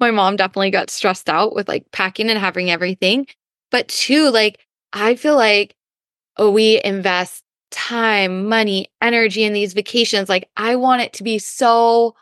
my 0.00 0.10
mom 0.10 0.36
definitely 0.36 0.70
got 0.70 0.90
stressed 0.90 1.28
out 1.28 1.54
with 1.54 1.68
like 1.68 1.90
packing 1.92 2.30
and 2.30 2.38
having 2.38 2.70
everything. 2.70 3.26
But 3.70 3.88
two, 3.88 4.30
like, 4.30 4.60
I 4.92 5.16
feel 5.16 5.36
like, 5.36 5.74
oh, 6.36 6.50
we 6.50 6.80
invest 6.84 7.42
time, 7.70 8.48
money, 8.48 8.86
energy 9.00 9.44
in 9.44 9.52
these 9.52 9.72
vacations. 9.72 10.28
Like, 10.28 10.48
I 10.56 10.76
want 10.76 11.02
it 11.02 11.12
to 11.14 11.24
be 11.24 11.38
so 11.38 12.14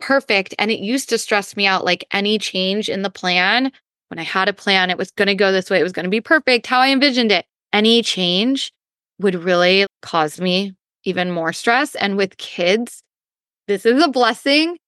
perfect. 0.00 0.54
And 0.58 0.70
it 0.70 0.80
used 0.80 1.08
to 1.08 1.18
stress 1.18 1.56
me 1.56 1.66
out 1.66 1.84
like 1.84 2.04
any 2.12 2.38
change 2.38 2.88
in 2.88 3.02
the 3.02 3.10
plan. 3.10 3.72
When 4.08 4.18
I 4.18 4.24
had 4.24 4.48
a 4.48 4.52
plan, 4.52 4.90
it 4.90 4.98
was 4.98 5.10
going 5.10 5.28
to 5.28 5.34
go 5.34 5.52
this 5.52 5.70
way, 5.70 5.80
it 5.80 5.84
was 5.84 5.92
going 5.92 6.04
to 6.04 6.10
be 6.10 6.20
perfect, 6.20 6.66
how 6.66 6.80
I 6.80 6.90
envisioned 6.90 7.32
it. 7.32 7.46
Any 7.72 8.02
change 8.02 8.72
would 9.18 9.34
really 9.34 9.86
cause 10.02 10.40
me 10.40 10.74
even 11.04 11.30
more 11.30 11.52
stress. 11.52 11.94
And 11.94 12.16
with 12.16 12.36
kids, 12.36 13.02
this 13.68 13.86
is 13.86 14.02
a 14.02 14.08
blessing. 14.08 14.78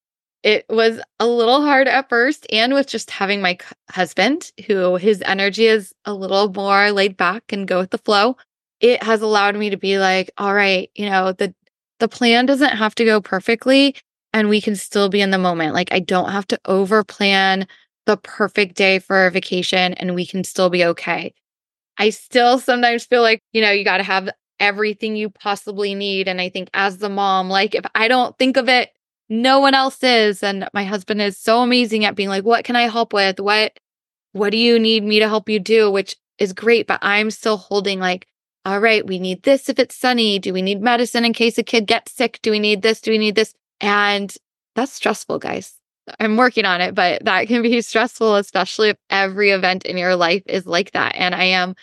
It 0.42 0.66
was 0.68 1.00
a 1.20 1.26
little 1.26 1.62
hard 1.62 1.88
at 1.88 2.08
first, 2.08 2.46
and 2.52 2.74
with 2.74 2.86
just 2.86 3.10
having 3.10 3.42
my 3.42 3.58
husband, 3.90 4.52
who 4.66 4.96
his 4.96 5.22
energy 5.26 5.66
is 5.66 5.92
a 6.04 6.14
little 6.14 6.52
more 6.52 6.92
laid 6.92 7.16
back 7.16 7.44
and 7.50 7.66
go 7.66 7.80
with 7.80 7.90
the 7.90 7.98
flow, 7.98 8.36
it 8.80 9.02
has 9.02 9.22
allowed 9.22 9.56
me 9.56 9.70
to 9.70 9.76
be 9.78 9.98
like, 9.98 10.30
all 10.38 10.54
right, 10.54 10.90
you 10.94 11.08
know, 11.10 11.32
the 11.32 11.54
the 12.00 12.08
plan 12.08 12.46
doesn't 12.46 12.76
have 12.76 12.94
to 12.96 13.04
go 13.04 13.20
perfectly 13.20 13.96
and 14.32 14.48
we 14.48 14.60
can 14.60 14.76
still 14.76 15.08
be 15.08 15.20
in 15.22 15.30
the 15.30 15.38
moment. 15.38 15.74
Like 15.74 15.92
I 15.92 16.00
don't 16.00 16.30
have 16.30 16.46
to 16.48 16.60
over 16.66 17.04
plan 17.04 17.66
the 18.06 18.16
perfect 18.18 18.76
day 18.76 18.98
for 18.98 19.26
a 19.26 19.30
vacation 19.30 19.94
and 19.94 20.14
we 20.14 20.26
can 20.26 20.44
still 20.44 20.70
be 20.70 20.84
okay. 20.84 21.32
I 21.98 22.10
still 22.10 22.58
sometimes 22.58 23.04
feel 23.04 23.22
like, 23.22 23.40
you 23.52 23.62
know, 23.62 23.70
you 23.70 23.84
got 23.84 23.98
to 23.98 24.02
have 24.02 24.30
everything 24.60 25.16
you 25.16 25.30
possibly 25.30 25.94
need. 25.94 26.28
And 26.28 26.40
I 26.40 26.48
think 26.48 26.70
as 26.74 26.98
the 26.98 27.08
mom, 27.08 27.48
like 27.48 27.74
if 27.74 27.84
I 27.94 28.08
don't 28.08 28.36
think 28.38 28.56
of 28.56 28.68
it, 28.68 28.90
no 29.28 29.60
one 29.60 29.74
else 29.74 30.02
is. 30.02 30.42
And 30.42 30.68
my 30.74 30.84
husband 30.84 31.20
is 31.20 31.38
so 31.38 31.62
amazing 31.62 32.04
at 32.04 32.14
being 32.14 32.28
like, 32.28 32.44
what 32.44 32.64
can 32.64 32.76
I 32.76 32.82
help 32.82 33.12
with? 33.12 33.40
What, 33.40 33.78
what 34.32 34.50
do 34.50 34.56
you 34.56 34.78
need 34.78 35.04
me 35.04 35.18
to 35.20 35.28
help 35.28 35.48
you 35.48 35.58
do? 35.58 35.90
Which 35.90 36.16
is 36.38 36.52
great. 36.52 36.86
But 36.86 37.00
I'm 37.02 37.30
still 37.30 37.56
holding 37.56 38.00
like, 38.00 38.26
all 38.64 38.80
right, 38.80 39.06
we 39.06 39.18
need 39.18 39.42
this 39.42 39.68
if 39.68 39.78
it's 39.78 39.96
sunny. 39.96 40.38
Do 40.38 40.52
we 40.52 40.62
need 40.62 40.80
medicine 40.80 41.24
in 41.24 41.32
case 41.32 41.58
a 41.58 41.62
kid 41.62 41.86
gets 41.86 42.12
sick? 42.12 42.38
Do 42.42 42.50
we 42.50 42.58
need 42.58 42.82
this? 42.82 43.00
Do 43.00 43.10
we 43.10 43.18
need 43.18 43.34
this? 43.34 43.54
And 43.80 44.34
that's 44.74 44.92
stressful, 44.92 45.38
guys. 45.38 45.74
I'm 46.20 46.36
working 46.36 46.64
on 46.64 46.80
it, 46.80 46.94
but 46.94 47.24
that 47.24 47.48
can 47.48 47.62
be 47.62 47.80
stressful, 47.80 48.36
especially 48.36 48.90
if 48.90 48.96
every 49.10 49.50
event 49.50 49.84
in 49.84 49.96
your 49.96 50.16
life 50.16 50.42
is 50.46 50.66
like 50.66 50.92
that. 50.92 51.14
And 51.16 51.34
I 51.34 51.44
am 51.44 51.74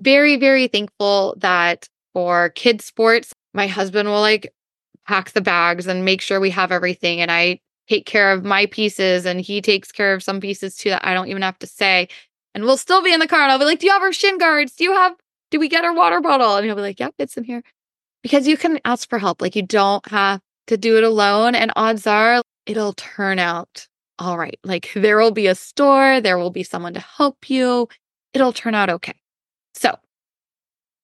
very, 0.00 0.36
very 0.36 0.66
thankful 0.66 1.34
that 1.38 1.88
for 2.12 2.50
kids 2.50 2.84
sports, 2.84 3.32
my 3.54 3.66
husband 3.66 4.08
will 4.08 4.20
like 4.20 4.52
pack 5.06 5.32
the 5.32 5.40
bags 5.40 5.86
and 5.86 6.04
make 6.04 6.20
sure 6.20 6.40
we 6.40 6.50
have 6.50 6.72
everything. 6.72 7.20
And 7.20 7.30
I 7.30 7.60
take 7.88 8.06
care 8.06 8.32
of 8.32 8.44
my 8.44 8.66
pieces 8.66 9.26
and 9.26 9.40
he 9.40 9.60
takes 9.60 9.92
care 9.92 10.14
of 10.14 10.22
some 10.22 10.40
pieces 10.40 10.76
too 10.76 10.90
that 10.90 11.06
I 11.06 11.14
don't 11.14 11.28
even 11.28 11.42
have 11.42 11.58
to 11.60 11.66
say. 11.66 12.08
And 12.54 12.64
we'll 12.64 12.76
still 12.76 13.02
be 13.02 13.12
in 13.12 13.20
the 13.20 13.28
car 13.28 13.42
and 13.42 13.52
I'll 13.52 13.58
be 13.58 13.64
like, 13.64 13.80
Do 13.80 13.86
you 13.86 13.92
have 13.92 14.02
our 14.02 14.12
shin 14.12 14.38
guards? 14.38 14.74
Do 14.74 14.84
you 14.84 14.92
have, 14.92 15.14
do 15.50 15.60
we 15.60 15.68
get 15.68 15.84
our 15.84 15.94
water 15.94 16.20
bottle? 16.20 16.56
And 16.56 16.64
he'll 16.64 16.76
be 16.76 16.82
like, 16.82 16.98
Yep, 16.98 17.14
it's 17.18 17.36
in 17.36 17.44
here. 17.44 17.62
Because 18.22 18.46
you 18.46 18.56
can 18.56 18.80
ask 18.84 19.08
for 19.08 19.18
help. 19.18 19.40
Like 19.40 19.56
you 19.56 19.62
don't 19.62 20.06
have 20.08 20.40
to 20.66 20.76
do 20.76 20.96
it 20.96 21.04
alone. 21.04 21.54
And 21.54 21.72
odds 21.76 22.06
are 22.06 22.42
it'll 22.66 22.94
turn 22.94 23.38
out 23.38 23.86
all 24.20 24.36
right. 24.36 24.58
Like 24.62 24.92
there 24.94 25.18
will 25.18 25.30
be 25.30 25.46
a 25.46 25.54
store, 25.54 26.20
there 26.20 26.38
will 26.38 26.50
be 26.50 26.62
someone 26.62 26.92
to 26.94 27.00
help 27.00 27.48
you. 27.48 27.88
It'll 28.34 28.52
turn 28.52 28.74
out 28.74 28.90
okay. 28.90 29.14
So 29.74 29.96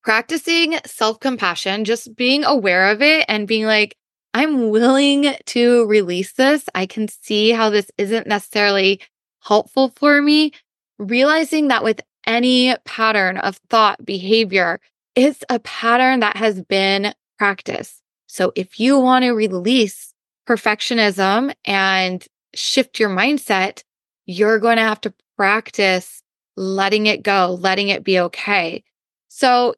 practicing 0.04 0.78
self 0.84 1.18
compassion, 1.18 1.84
just 1.84 2.14
being 2.14 2.44
aware 2.44 2.90
of 2.90 3.00
it 3.00 3.24
and 3.28 3.48
being 3.48 3.64
like, 3.64 3.96
I'm 4.34 4.68
willing 4.68 5.34
to 5.46 5.86
release 5.86 6.34
this. 6.34 6.64
I 6.74 6.84
can 6.84 7.08
see 7.08 7.50
how 7.52 7.70
this 7.70 7.90
isn't 7.96 8.26
necessarily 8.26 9.00
helpful 9.42 9.92
for 9.96 10.20
me. 10.20 10.52
Realizing 10.98 11.68
that 11.68 11.82
with 11.82 12.00
any 12.26 12.76
pattern 12.84 13.38
of 13.38 13.56
thought, 13.70 14.04
behavior, 14.04 14.78
it's 15.14 15.42
a 15.48 15.58
pattern 15.60 16.20
that 16.20 16.36
has 16.36 16.60
been 16.62 17.14
practiced. 17.38 18.02
So 18.26 18.52
if 18.54 18.78
you 18.78 18.98
want 18.98 19.24
to 19.24 19.32
release 19.32 20.05
perfectionism 20.46 21.54
and 21.64 22.24
shift 22.54 22.98
your 22.98 23.10
mindset, 23.10 23.82
you're 24.26 24.58
going 24.58 24.76
to 24.76 24.82
have 24.82 25.00
to 25.02 25.14
practice 25.36 26.22
letting 26.56 27.06
it 27.06 27.22
go, 27.22 27.56
letting 27.60 27.88
it 27.88 28.04
be 28.04 28.18
okay. 28.18 28.82
So 29.28 29.74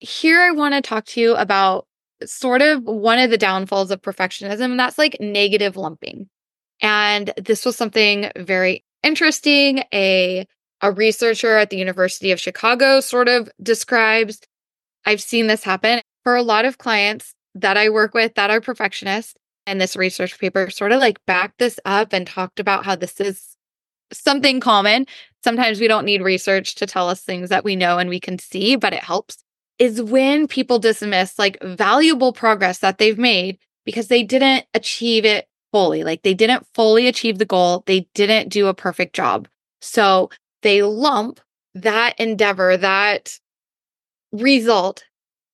here 0.00 0.40
I 0.40 0.50
want 0.50 0.74
to 0.74 0.82
talk 0.82 1.06
to 1.06 1.20
you 1.20 1.34
about 1.34 1.86
sort 2.24 2.62
of 2.62 2.84
one 2.84 3.18
of 3.18 3.30
the 3.30 3.38
downfalls 3.38 3.90
of 3.90 4.02
perfectionism, 4.02 4.64
and 4.64 4.78
that's 4.78 4.98
like 4.98 5.16
negative 5.20 5.76
lumping. 5.76 6.28
And 6.80 7.32
this 7.36 7.64
was 7.64 7.76
something 7.76 8.30
very 8.36 8.84
interesting. 9.02 9.84
A, 9.92 10.46
a 10.82 10.92
researcher 10.92 11.56
at 11.56 11.70
the 11.70 11.78
University 11.78 12.30
of 12.32 12.40
Chicago 12.40 13.00
sort 13.00 13.28
of 13.28 13.48
describes. 13.62 14.40
I've 15.06 15.22
seen 15.22 15.46
this 15.46 15.64
happen 15.64 16.00
for 16.22 16.36
a 16.36 16.42
lot 16.42 16.64
of 16.64 16.78
clients 16.78 17.34
that 17.54 17.76
I 17.76 17.88
work 17.90 18.14
with 18.14 18.34
that 18.34 18.50
are 18.50 18.60
perfectionists. 18.60 19.34
And 19.66 19.80
this 19.80 19.96
research 19.96 20.38
paper 20.38 20.70
sort 20.70 20.92
of 20.92 21.00
like 21.00 21.24
backed 21.26 21.58
this 21.58 21.80
up 21.84 22.12
and 22.12 22.26
talked 22.26 22.60
about 22.60 22.84
how 22.84 22.96
this 22.96 23.20
is 23.20 23.56
something 24.12 24.60
common. 24.60 25.06
Sometimes 25.42 25.80
we 25.80 25.88
don't 25.88 26.04
need 26.04 26.22
research 26.22 26.74
to 26.76 26.86
tell 26.86 27.08
us 27.08 27.20
things 27.20 27.48
that 27.50 27.64
we 27.64 27.76
know 27.76 27.98
and 27.98 28.10
we 28.10 28.20
can 28.20 28.38
see, 28.38 28.76
but 28.76 28.92
it 28.92 29.02
helps. 29.02 29.38
Is 29.78 30.02
when 30.02 30.46
people 30.46 30.78
dismiss 30.78 31.38
like 31.38 31.60
valuable 31.62 32.32
progress 32.32 32.78
that 32.78 32.98
they've 32.98 33.18
made 33.18 33.58
because 33.84 34.08
they 34.08 34.22
didn't 34.22 34.66
achieve 34.72 35.24
it 35.24 35.48
fully. 35.72 36.04
Like 36.04 36.22
they 36.22 36.34
didn't 36.34 36.66
fully 36.74 37.08
achieve 37.08 37.38
the 37.38 37.44
goal, 37.44 37.82
they 37.86 38.06
didn't 38.14 38.50
do 38.50 38.68
a 38.68 38.74
perfect 38.74 39.14
job. 39.14 39.48
So 39.80 40.30
they 40.62 40.82
lump 40.82 41.40
that 41.74 42.18
endeavor, 42.20 42.76
that 42.76 43.38
result 44.32 45.04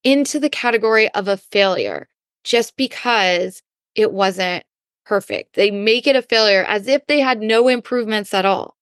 into 0.04 0.38
the 0.38 0.50
category 0.50 1.10
of 1.14 1.28
a 1.28 1.36
failure 1.36 2.08
just 2.44 2.76
because 2.76 3.62
it 3.94 4.12
wasn't 4.12 4.64
perfect. 5.04 5.56
They 5.56 5.70
make 5.70 6.06
it 6.06 6.16
a 6.16 6.22
failure 6.22 6.64
as 6.64 6.86
if 6.86 7.06
they 7.06 7.20
had 7.20 7.40
no 7.40 7.68
improvements 7.68 8.32
at 8.32 8.44
all. 8.44 8.76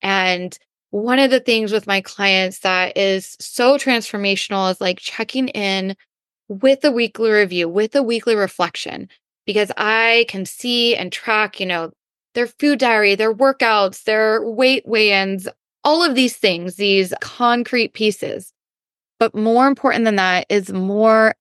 And 0.00 0.56
one 0.90 1.18
of 1.18 1.30
the 1.30 1.40
things 1.40 1.72
with 1.72 1.86
my 1.86 2.00
clients 2.00 2.60
that 2.60 2.96
is 2.96 3.36
so 3.40 3.76
transformational 3.76 4.70
is 4.70 4.80
like 4.80 4.98
checking 4.98 5.48
in 5.48 5.96
with 6.48 6.84
a 6.84 6.92
weekly 6.92 7.30
review, 7.30 7.68
with 7.68 7.94
a 7.96 8.02
weekly 8.02 8.34
reflection, 8.34 9.08
because 9.46 9.72
I 9.76 10.26
can 10.28 10.44
see 10.44 10.94
and 10.94 11.10
track, 11.10 11.58
you 11.60 11.66
know, 11.66 11.92
their 12.34 12.46
food 12.46 12.78
diary, 12.78 13.14
their 13.14 13.34
workouts, 13.34 14.04
their 14.04 14.46
weight 14.46 14.86
weigh 14.86 15.12
ins, 15.12 15.48
all 15.84 16.02
of 16.02 16.14
these 16.14 16.36
things, 16.36 16.76
these 16.76 17.12
concrete 17.20 17.94
pieces. 17.94 18.52
But 19.18 19.34
more 19.34 19.66
important 19.66 20.04
than 20.04 20.16
that 20.16 20.46
is 20.48 20.72
more 20.72 21.34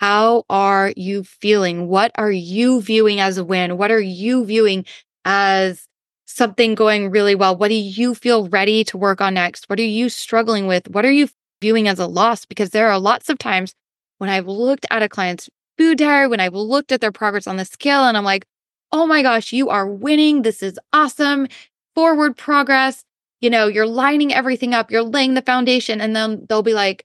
how 0.00 0.44
are 0.48 0.94
you 0.96 1.22
feeling? 1.24 1.86
What 1.86 2.10
are 2.14 2.32
you 2.32 2.80
viewing 2.80 3.20
as 3.20 3.36
a 3.36 3.44
win? 3.44 3.76
What 3.76 3.90
are 3.90 4.00
you 4.00 4.46
viewing 4.46 4.86
as 5.26 5.86
something 6.24 6.74
going 6.74 7.10
really 7.10 7.34
well? 7.34 7.54
What 7.54 7.68
do 7.68 7.74
you 7.74 8.14
feel 8.14 8.48
ready 8.48 8.82
to 8.84 8.96
work 8.96 9.20
on 9.20 9.34
next? 9.34 9.68
What 9.68 9.78
are 9.78 9.82
you 9.82 10.08
struggling 10.08 10.66
with? 10.66 10.88
What 10.88 11.04
are 11.04 11.12
you 11.12 11.28
viewing 11.60 11.86
as 11.86 11.98
a 11.98 12.06
loss? 12.06 12.46
Because 12.46 12.70
there 12.70 12.88
are 12.88 12.98
lots 12.98 13.28
of 13.28 13.38
times 13.38 13.74
when 14.16 14.30
I've 14.30 14.48
looked 14.48 14.86
at 14.90 15.02
a 15.02 15.08
client's 15.08 15.50
food 15.76 15.98
diary, 15.98 16.28
when 16.28 16.40
I've 16.40 16.54
looked 16.54 16.92
at 16.92 17.02
their 17.02 17.12
progress 17.12 17.46
on 17.46 17.58
the 17.58 17.66
scale, 17.66 18.04
and 18.04 18.16
I'm 18.16 18.24
like, 18.24 18.46
oh 18.92 19.06
my 19.06 19.20
gosh, 19.20 19.52
you 19.52 19.68
are 19.68 19.86
winning. 19.86 20.40
This 20.42 20.62
is 20.62 20.78
awesome. 20.94 21.46
Forward 21.94 22.38
progress. 22.38 23.04
You 23.42 23.50
know, 23.50 23.66
you're 23.66 23.86
lining 23.86 24.32
everything 24.32 24.72
up, 24.72 24.90
you're 24.90 25.02
laying 25.02 25.34
the 25.34 25.42
foundation. 25.42 26.00
And 26.00 26.16
then 26.16 26.46
they'll 26.48 26.62
be 26.62 26.72
like, 26.72 27.04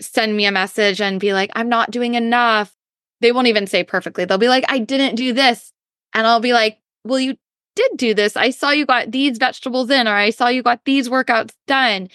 send 0.00 0.36
me 0.36 0.46
a 0.46 0.52
message 0.52 1.00
and 1.00 1.20
be 1.20 1.32
like, 1.32 1.50
I'm 1.54 1.68
not 1.68 1.90
doing 1.90 2.14
enough. 2.14 2.74
They 3.20 3.32
won't 3.32 3.48
even 3.48 3.66
say 3.66 3.84
perfectly. 3.84 4.24
They'll 4.24 4.38
be 4.38 4.48
like, 4.48 4.64
I 4.68 4.78
didn't 4.78 5.16
do 5.16 5.32
this. 5.32 5.72
And 6.14 6.26
I'll 6.26 6.40
be 6.40 6.52
like, 6.52 6.78
well, 7.04 7.18
you 7.18 7.36
did 7.74 7.96
do 7.96 8.14
this. 8.14 8.36
I 8.36 8.50
saw 8.50 8.70
you 8.70 8.86
got 8.86 9.10
these 9.10 9.38
vegetables 9.38 9.90
in, 9.90 10.08
or 10.08 10.14
I 10.14 10.30
saw 10.30 10.48
you 10.48 10.62
got 10.62 10.84
these 10.84 11.08
workouts 11.08 11.52
done. 11.66 12.08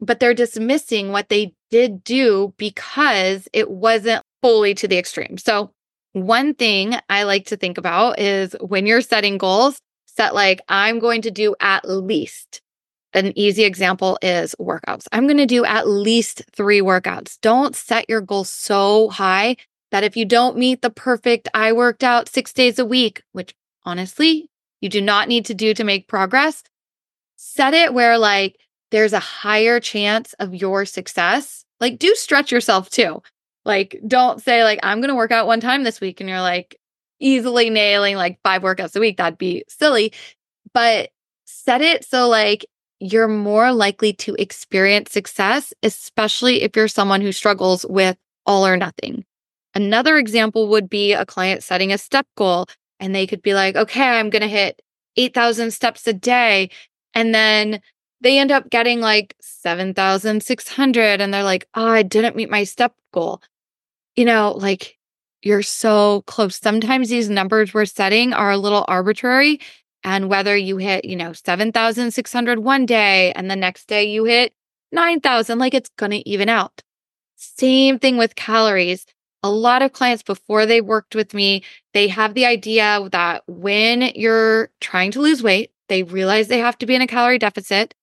But 0.00 0.20
they're 0.20 0.34
dismissing 0.34 1.12
what 1.12 1.28
they 1.28 1.54
did 1.70 2.02
do 2.04 2.54
because 2.56 3.48
it 3.52 3.70
wasn't 3.70 4.22
fully 4.42 4.74
to 4.74 4.88
the 4.88 4.98
extreme. 4.98 5.36
So, 5.38 5.72
one 6.12 6.54
thing 6.54 6.96
I 7.08 7.22
like 7.22 7.46
to 7.46 7.56
think 7.56 7.78
about 7.78 8.18
is 8.18 8.56
when 8.60 8.86
you're 8.86 9.00
setting 9.00 9.38
goals, 9.38 9.78
set 10.06 10.34
like, 10.34 10.60
I'm 10.68 10.98
going 10.98 11.22
to 11.22 11.30
do 11.30 11.54
at 11.60 11.88
least 11.88 12.62
an 13.12 13.36
easy 13.36 13.64
example 13.64 14.18
is 14.22 14.54
workouts. 14.60 15.06
I'm 15.12 15.26
going 15.26 15.38
to 15.38 15.46
do 15.46 15.64
at 15.64 15.88
least 15.88 16.42
three 16.52 16.80
workouts. 16.80 17.38
Don't 17.40 17.74
set 17.74 18.08
your 18.08 18.20
goal 18.20 18.44
so 18.44 19.08
high 19.08 19.56
that 19.90 20.04
if 20.04 20.16
you 20.16 20.24
don't 20.24 20.56
meet 20.56 20.82
the 20.82 20.90
perfect, 20.90 21.48
I 21.52 21.72
worked 21.72 22.04
out 22.04 22.28
six 22.28 22.52
days 22.52 22.78
a 22.78 22.84
week, 22.84 23.22
which 23.32 23.54
honestly, 23.84 24.48
you 24.80 24.88
do 24.88 25.00
not 25.00 25.28
need 25.28 25.44
to 25.46 25.54
do 25.54 25.74
to 25.74 25.84
make 25.84 26.08
progress, 26.08 26.62
set 27.36 27.74
it 27.74 27.92
where 27.92 28.16
like 28.16 28.56
there's 28.90 29.12
a 29.12 29.20
higher 29.20 29.80
chance 29.80 30.32
of 30.34 30.54
your 30.54 30.84
success. 30.84 31.64
Like, 31.80 31.98
do 31.98 32.14
stretch 32.14 32.52
yourself 32.52 32.90
too. 32.90 33.22
Like, 33.64 34.00
don't 34.06 34.42
say, 34.42 34.64
like, 34.64 34.80
I'm 34.82 35.00
going 35.00 35.10
to 35.10 35.14
work 35.14 35.30
out 35.30 35.46
one 35.46 35.60
time 35.60 35.84
this 35.84 36.00
week 36.00 36.20
and 36.20 36.28
you're 36.28 36.40
like 36.40 36.76
easily 37.20 37.70
nailing 37.70 38.16
like 38.16 38.38
five 38.42 38.62
workouts 38.62 38.96
a 38.96 39.00
week. 39.00 39.18
That'd 39.18 39.38
be 39.38 39.64
silly. 39.68 40.12
But 40.72 41.10
set 41.44 41.80
it 41.80 42.04
so 42.04 42.28
like 42.28 42.66
you're 43.00 43.28
more 43.28 43.72
likely 43.72 44.12
to 44.12 44.36
experience 44.38 45.10
success, 45.10 45.72
especially 45.82 46.62
if 46.62 46.76
you're 46.76 46.88
someone 46.88 47.22
who 47.22 47.32
struggles 47.32 47.84
with 47.86 48.16
all 48.46 48.66
or 48.66 48.76
nothing. 48.76 49.24
Another 49.74 50.18
example 50.18 50.68
would 50.68 50.88
be 50.88 51.12
a 51.12 51.24
client 51.24 51.62
setting 51.62 51.92
a 51.92 51.98
step 51.98 52.26
goal 52.36 52.66
and 52.98 53.14
they 53.14 53.26
could 53.26 53.40
be 53.40 53.54
like, 53.54 53.74
okay, 53.76 54.02
I'm 54.02 54.28
going 54.28 54.42
to 54.42 54.48
hit 54.48 54.82
8,000 55.16 55.70
steps 55.70 56.06
a 56.06 56.12
day. 56.12 56.70
And 57.14 57.34
then 57.34 57.80
they 58.20 58.38
end 58.38 58.52
up 58.52 58.68
getting 58.68 59.00
like 59.00 59.34
7,600 59.40 61.20
and 61.20 61.32
they're 61.32 61.42
like, 61.42 61.66
oh, 61.74 61.86
I 61.86 62.02
didn't 62.02 62.36
meet 62.36 62.50
my 62.50 62.64
step 62.64 62.92
goal. 63.12 63.40
You 64.14 64.26
know, 64.26 64.52
like 64.52 64.98
you're 65.42 65.62
so 65.62 66.22
close. 66.26 66.56
Sometimes 66.56 67.08
these 67.08 67.30
numbers 67.30 67.72
we're 67.72 67.86
setting 67.86 68.34
are 68.34 68.50
a 68.50 68.58
little 68.58 68.84
arbitrary 68.88 69.60
and 70.04 70.28
whether 70.28 70.56
you 70.56 70.78
hit, 70.78 71.04
you 71.04 71.16
know, 71.16 71.32
7,600 71.32 72.58
one 72.60 72.86
day 72.86 73.32
and 73.32 73.50
the 73.50 73.56
next 73.56 73.86
day 73.86 74.04
you 74.04 74.24
hit 74.24 74.52
9,000, 74.92 75.58
like 75.58 75.74
it's 75.74 75.90
going 75.96 76.10
to 76.10 76.28
even 76.28 76.48
out. 76.48 76.82
Same 77.36 77.98
thing 77.98 78.16
with 78.16 78.34
calories. 78.34 79.06
A 79.42 79.50
lot 79.50 79.82
of 79.82 79.92
clients 79.92 80.22
before 80.22 80.66
they 80.66 80.80
worked 80.80 81.14
with 81.14 81.32
me, 81.32 81.64
they 81.94 82.08
have 82.08 82.34
the 82.34 82.46
idea 82.46 83.08
that 83.12 83.42
when 83.46 84.02
you're 84.14 84.70
trying 84.80 85.10
to 85.12 85.20
lose 85.20 85.42
weight, 85.42 85.70
they 85.88 86.02
realize 86.02 86.48
they 86.48 86.58
have 86.58 86.78
to 86.78 86.86
be 86.86 86.94
in 86.94 87.02
a 87.02 87.06
calorie 87.06 87.38
deficit. 87.38 87.94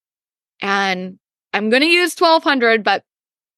And 0.62 1.20
I'm 1.54 1.70
going 1.70 1.84
to 1.84 1.88
use 1.88 2.16
1200, 2.20 2.84
but 2.84 3.04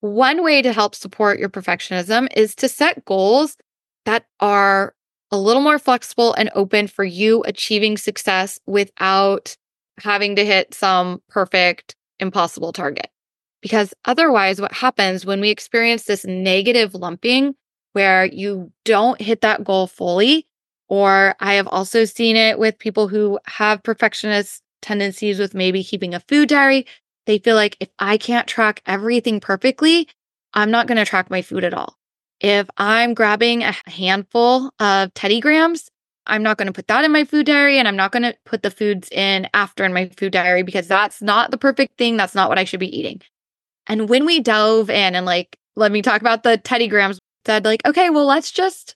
one 0.00 0.42
way 0.42 0.62
to 0.62 0.72
help 0.72 0.94
support 0.94 1.38
your 1.38 1.48
perfectionism 1.48 2.28
is 2.36 2.54
to 2.56 2.68
set 2.68 3.04
goals 3.04 3.56
that 4.04 4.26
are 4.40 4.94
a 5.30 5.38
little 5.38 5.62
more 5.62 5.78
flexible 5.78 6.34
and 6.34 6.50
open 6.54 6.86
for 6.86 7.04
you 7.04 7.42
achieving 7.44 7.96
success 7.96 8.60
without 8.66 9.56
having 9.98 10.36
to 10.36 10.44
hit 10.44 10.74
some 10.74 11.22
perfect, 11.28 11.96
impossible 12.18 12.72
target. 12.72 13.08
Because 13.60 13.94
otherwise, 14.04 14.60
what 14.60 14.72
happens 14.72 15.24
when 15.24 15.40
we 15.40 15.50
experience 15.50 16.04
this 16.04 16.24
negative 16.24 16.94
lumping 16.94 17.54
where 17.92 18.24
you 18.24 18.72
don't 18.84 19.20
hit 19.20 19.42
that 19.42 19.62
goal 19.64 19.86
fully, 19.86 20.46
or 20.88 21.34
I 21.40 21.54
have 21.54 21.68
also 21.68 22.04
seen 22.04 22.36
it 22.36 22.58
with 22.58 22.78
people 22.78 23.06
who 23.08 23.38
have 23.46 23.82
perfectionist 23.82 24.62
tendencies 24.82 25.38
with 25.38 25.54
maybe 25.54 25.82
keeping 25.82 26.14
a 26.14 26.20
food 26.20 26.48
diary. 26.48 26.86
They 27.26 27.38
feel 27.38 27.56
like 27.56 27.76
if 27.80 27.88
I 27.98 28.18
can't 28.18 28.46
track 28.46 28.82
everything 28.84 29.40
perfectly, 29.40 30.08
I'm 30.54 30.70
not 30.70 30.86
going 30.86 30.98
to 30.98 31.04
track 31.04 31.30
my 31.30 31.40
food 31.40 31.64
at 31.64 31.72
all. 31.74 31.96
If 32.40 32.68
I'm 32.76 33.14
grabbing 33.14 33.62
a 33.62 33.74
handful 33.86 34.70
of 34.80 35.14
Teddy 35.14 35.40
Grahams, 35.40 35.88
I'm 36.26 36.42
not 36.42 36.56
going 36.56 36.66
to 36.66 36.72
put 36.72 36.88
that 36.88 37.04
in 37.04 37.12
my 37.12 37.24
food 37.24 37.46
diary 37.46 37.78
and 37.78 37.88
I'm 37.88 37.96
not 37.96 38.12
going 38.12 38.22
to 38.24 38.36
put 38.44 38.62
the 38.62 38.70
foods 38.70 39.08
in 39.10 39.48
after 39.54 39.84
in 39.84 39.92
my 39.92 40.08
food 40.16 40.32
diary 40.32 40.62
because 40.62 40.88
that's 40.88 41.22
not 41.22 41.50
the 41.50 41.58
perfect 41.58 41.98
thing. 41.98 42.16
That's 42.16 42.34
not 42.34 42.48
what 42.48 42.58
I 42.58 42.64
should 42.64 42.80
be 42.80 42.96
eating. 42.96 43.20
And 43.86 44.08
when 44.08 44.26
we 44.26 44.40
delve 44.40 44.90
in 44.90 45.14
and 45.14 45.26
like, 45.26 45.56
let 45.74 45.90
me 45.90 46.02
talk 46.02 46.20
about 46.20 46.42
the 46.42 46.58
Teddy 46.58 46.88
Grahams, 46.88 47.18
said 47.46 47.64
like, 47.64 47.84
okay, 47.86 48.10
well, 48.10 48.26
let's 48.26 48.52
just, 48.52 48.94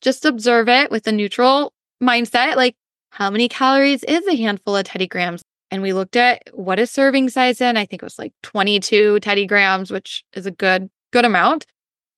just 0.00 0.24
observe 0.24 0.68
it 0.68 0.90
with 0.90 1.06
a 1.06 1.12
neutral 1.12 1.72
mindset. 2.02 2.56
Like, 2.56 2.74
how 3.14 3.30
many 3.30 3.48
calories 3.48 4.02
is 4.02 4.26
a 4.26 4.34
handful 4.34 4.76
of 4.76 4.84
Teddy 4.84 5.06
Grahams? 5.06 5.42
And 5.70 5.82
we 5.82 5.92
looked 5.92 6.16
at 6.16 6.42
what 6.52 6.80
is 6.80 6.90
serving 6.90 7.30
size 7.30 7.60
in. 7.60 7.76
I 7.76 7.86
think 7.86 8.02
it 8.02 8.06
was 8.06 8.18
like 8.18 8.32
22 8.42 9.20
Teddy 9.20 9.46
Grahams, 9.46 9.92
which 9.92 10.24
is 10.34 10.46
a 10.46 10.50
good, 10.50 10.90
good 11.12 11.24
amount. 11.24 11.64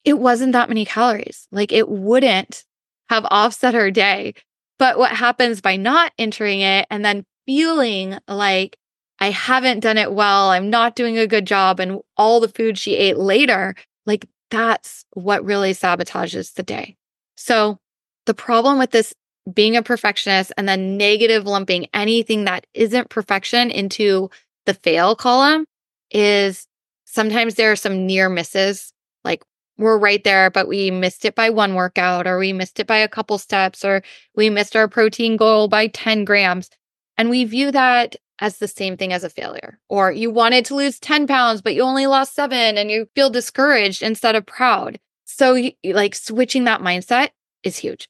It 0.03 0.17
wasn't 0.17 0.53
that 0.53 0.69
many 0.69 0.85
calories. 0.85 1.47
Like 1.51 1.71
it 1.71 1.87
wouldn't 1.87 2.65
have 3.09 3.25
offset 3.29 3.75
her 3.75 3.91
day. 3.91 4.33
But 4.79 4.97
what 4.97 5.11
happens 5.11 5.61
by 5.61 5.75
not 5.75 6.13
entering 6.17 6.61
it 6.61 6.87
and 6.89 7.05
then 7.05 7.25
feeling 7.45 8.17
like 8.27 8.75
I 9.19 9.29
haven't 9.29 9.81
done 9.81 9.99
it 9.99 10.13
well, 10.13 10.49
I'm 10.49 10.69
not 10.69 10.95
doing 10.95 11.17
a 11.17 11.27
good 11.27 11.45
job, 11.45 11.79
and 11.79 12.01
all 12.17 12.39
the 12.39 12.49
food 12.49 12.77
she 12.77 12.95
ate 12.95 13.17
later, 13.17 13.75
like 14.05 14.27
that's 14.51 15.05
what 15.13 15.43
really 15.43 15.73
sabotages 15.73 16.53
the 16.53 16.63
day. 16.63 16.95
So 17.35 17.77
the 18.25 18.33
problem 18.33 18.77
with 18.77 18.91
this 18.91 19.13
being 19.53 19.75
a 19.75 19.83
perfectionist 19.83 20.51
and 20.57 20.67
then 20.67 20.97
negative 20.97 21.45
lumping 21.45 21.87
anything 21.93 22.45
that 22.45 22.65
isn't 22.73 23.09
perfection 23.09 23.71
into 23.71 24.29
the 24.65 24.73
fail 24.73 25.15
column 25.15 25.65
is 26.11 26.67
sometimes 27.05 27.55
there 27.55 27.71
are 27.71 27.77
some 27.77 28.05
near 28.05 28.29
misses. 28.29 28.93
Like 29.23 29.43
we're 29.77 29.97
right 29.97 30.23
there, 30.23 30.49
but 30.49 30.67
we 30.67 30.91
missed 30.91 31.25
it 31.25 31.35
by 31.35 31.49
one 31.49 31.75
workout, 31.75 32.27
or 32.27 32.37
we 32.37 32.53
missed 32.53 32.79
it 32.79 32.87
by 32.87 32.97
a 32.97 33.07
couple 33.07 33.37
steps, 33.37 33.85
or 33.85 34.01
we 34.35 34.49
missed 34.49 34.75
our 34.75 34.87
protein 34.87 35.37
goal 35.37 35.67
by 35.67 35.87
10 35.87 36.25
grams. 36.25 36.69
And 37.17 37.29
we 37.29 37.43
view 37.45 37.71
that 37.71 38.15
as 38.39 38.57
the 38.57 38.67
same 38.67 38.97
thing 38.97 39.13
as 39.13 39.23
a 39.23 39.29
failure. 39.29 39.79
Or 39.89 40.11
you 40.11 40.29
wanted 40.29 40.65
to 40.65 40.75
lose 40.75 40.99
10 40.99 41.27
pounds, 41.27 41.61
but 41.61 41.73
you 41.73 41.81
only 41.81 42.07
lost 42.07 42.35
seven 42.35 42.77
and 42.77 42.91
you 42.91 43.07
feel 43.15 43.29
discouraged 43.29 44.03
instead 44.03 44.35
of 44.35 44.45
proud. 44.45 44.99
So, 45.25 45.71
like, 45.83 46.15
switching 46.15 46.65
that 46.65 46.81
mindset 46.81 47.29
is 47.63 47.77
huge. 47.77 48.07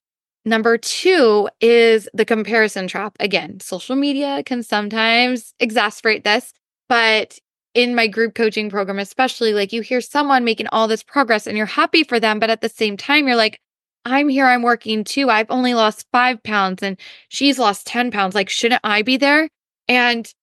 Number 0.47 0.77
two 0.77 1.49
is 1.59 2.07
the 2.13 2.23
comparison 2.23 2.87
trap. 2.87 3.17
Again, 3.19 3.59
social 3.59 3.97
media 3.97 4.43
can 4.45 4.63
sometimes 4.63 5.53
exasperate 5.59 6.23
this, 6.23 6.53
but 6.87 7.37
in 7.73 7.93
my 7.93 8.07
group 8.07 8.33
coaching 8.33 8.69
program, 8.69 8.97
especially, 8.97 9.53
like 9.53 9.73
you 9.73 9.81
hear 9.81 9.99
someone 9.99 10.45
making 10.45 10.67
all 10.71 10.87
this 10.87 11.03
progress 11.03 11.47
and 11.47 11.57
you're 11.57 11.65
happy 11.65 12.05
for 12.05 12.17
them. 12.17 12.39
But 12.39 12.49
at 12.49 12.61
the 12.61 12.69
same 12.69 12.95
time, 12.95 13.27
you're 13.27 13.35
like, 13.35 13.59
I'm 14.05 14.29
here, 14.29 14.45
I'm 14.45 14.61
working 14.61 15.03
too. 15.03 15.29
I've 15.29 15.51
only 15.51 15.73
lost 15.73 16.07
five 16.13 16.41
pounds 16.43 16.81
and 16.81 16.97
she's 17.27 17.59
lost 17.59 17.85
10 17.85 18.09
pounds. 18.09 18.33
Like, 18.33 18.47
shouldn't 18.49 18.79
I 18.85 19.01
be 19.01 19.17
there? 19.17 19.49
And 19.89 20.33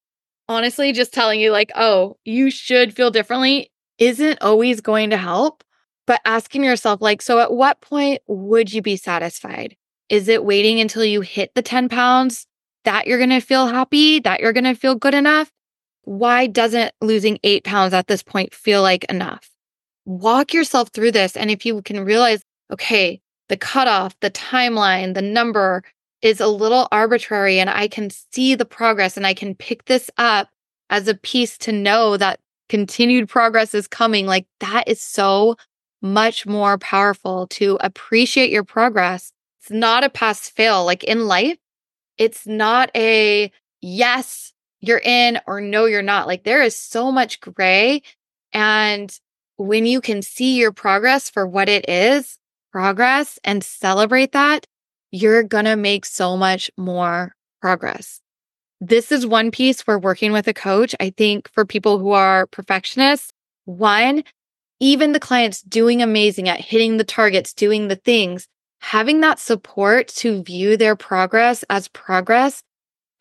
honestly, 0.51 0.93
just 0.93 1.15
telling 1.15 1.41
you, 1.41 1.51
like, 1.51 1.73
oh, 1.77 2.19
you 2.27 2.51
should 2.51 2.95
feel 2.95 3.11
differently 3.11 3.71
isn't 3.97 4.43
always 4.43 4.83
going 4.83 5.09
to 5.11 5.17
help. 5.17 5.65
But 6.07 6.21
asking 6.27 6.63
yourself, 6.63 7.01
like, 7.01 7.23
so 7.23 7.39
at 7.39 7.55
what 7.55 7.81
point 7.81 8.21
would 8.27 8.71
you 8.71 8.83
be 8.83 8.97
satisfied? 8.97 9.77
Is 10.09 10.29
it 10.29 10.45
waiting 10.45 10.81
until 10.81 11.05
you 11.05 11.21
hit 11.21 11.55
the 11.55 11.63
10 11.63 11.89
pounds 11.89 12.47
that 12.85 13.07
you're 13.07 13.19
going 13.19 13.31
to 13.31 13.41
feel 13.41 13.67
happy, 13.67 14.21
that 14.21 14.41
you're 14.41 14.53
going 14.53 14.65
to 14.65 14.75
feel 14.75 14.95
good 14.95 15.15
enough? 15.15 15.51
Why 16.03 16.47
doesn't 16.47 16.93
losing 17.01 17.39
eight 17.43 17.65
pounds 17.65 17.95
at 17.95 18.07
this 18.07 18.23
point 18.23 18.55
feel 18.55 18.83
like 18.83 19.05
enough? 19.05 19.51
Walk 20.05 20.53
yourself 20.53 20.91
through 20.91 21.13
this. 21.13 21.37
And 21.37 21.51
if 21.51 21.65
you 21.65 21.81
can 21.83 22.05
realize, 22.05 22.43
okay, 22.71 23.21
the 23.49 23.57
cutoff, 23.57 24.19
the 24.21 24.31
timeline, 24.31 25.15
the 25.15 25.23
number 25.23 25.83
is 26.21 26.41
a 26.41 26.47
little 26.47 26.89
arbitrary, 26.91 27.59
and 27.59 27.69
I 27.69 27.89
can 27.89 28.11
see 28.11 28.55
the 28.55 28.65
progress 28.65 29.17
and 29.17 29.27
I 29.27 29.35
can 29.35 29.55
pick 29.55 29.85
this 29.85 30.11
up 30.17 30.49
as 30.91 31.09
a 31.09 31.15
piece 31.15 31.59
to 31.59 31.73
know 31.73 32.17
that 32.17 32.41
continued 32.69 33.29
progress 33.29 33.75
is 33.75 33.87
coming. 33.87 34.27
Like 34.27 34.47
that 34.61 34.89
is 34.89 35.01
so 35.01 35.57
much 36.01 36.47
more 36.47 36.79
powerful 36.79 37.47
to 37.49 37.79
appreciate 37.81 38.51
your 38.51 38.65
progress 38.65 39.33
it's 39.65 39.71
not 39.71 40.05
a 40.05 40.11
pass 40.11 40.47
fail. 40.51 40.85
Like 40.85 41.05
in 41.05 41.27
life, 41.27 41.57
it's 42.19 42.47
not 42.47 42.91
a 42.95 43.51
yes, 43.81 44.53
you're 44.81 45.01
in 45.03 45.41
or 45.47 45.63
no, 45.63 45.87
you're 45.87 46.03
not. 46.03 46.27
Like 46.27 46.45
there 46.45 46.63
is 46.63 46.77
so 46.77 47.11
much 47.11 47.41
gray. 47.41 48.03
And 48.53 49.19
when 49.57 49.87
you 49.87 50.03
can 50.03 50.21
see 50.21 50.59
your 50.59 50.71
progress 50.71 51.31
for 51.31 51.47
what 51.47 51.71
it 51.71 51.89
is, 51.89 52.37
progress, 52.73 53.39
and 53.43 53.65
celebrate 53.65 54.33
that, 54.33 54.67
you're 55.11 55.43
going 55.43 55.65
to 55.65 55.77
make 55.77 56.05
so 56.05 56.37
much 56.37 56.71
more 56.77 57.35
progress. 57.63 58.21
This 58.83 59.11
is 59.11 59.27
one 59.27 59.51
piece 59.51 59.87
where 59.87 59.99
working 59.99 60.33
with 60.33 60.47
a 60.47 60.53
coach, 60.53 60.95
I 61.01 61.09
think 61.09 61.51
for 61.55 61.65
people 61.65 61.99
who 61.99 62.11
are 62.11 62.47
perfectionists, 62.49 63.33
one, 63.65 64.25
even 64.79 65.13
the 65.13 65.21
clients 65.21 65.63
doing 65.63 66.03
amazing 66.03 66.51
at 66.51 66.61
hitting 66.61 66.99
the 66.99 67.05
targets, 67.05 67.55
doing 67.55 67.89
the 67.89 67.97
things, 67.97 68.47
having 68.85 69.23
that 69.23 69.39
support 69.39 70.09
to 70.09 70.43
view 70.43 70.77
their 70.77 70.95
progress 70.95 71.65
as 71.71 71.89
progress 71.89 72.63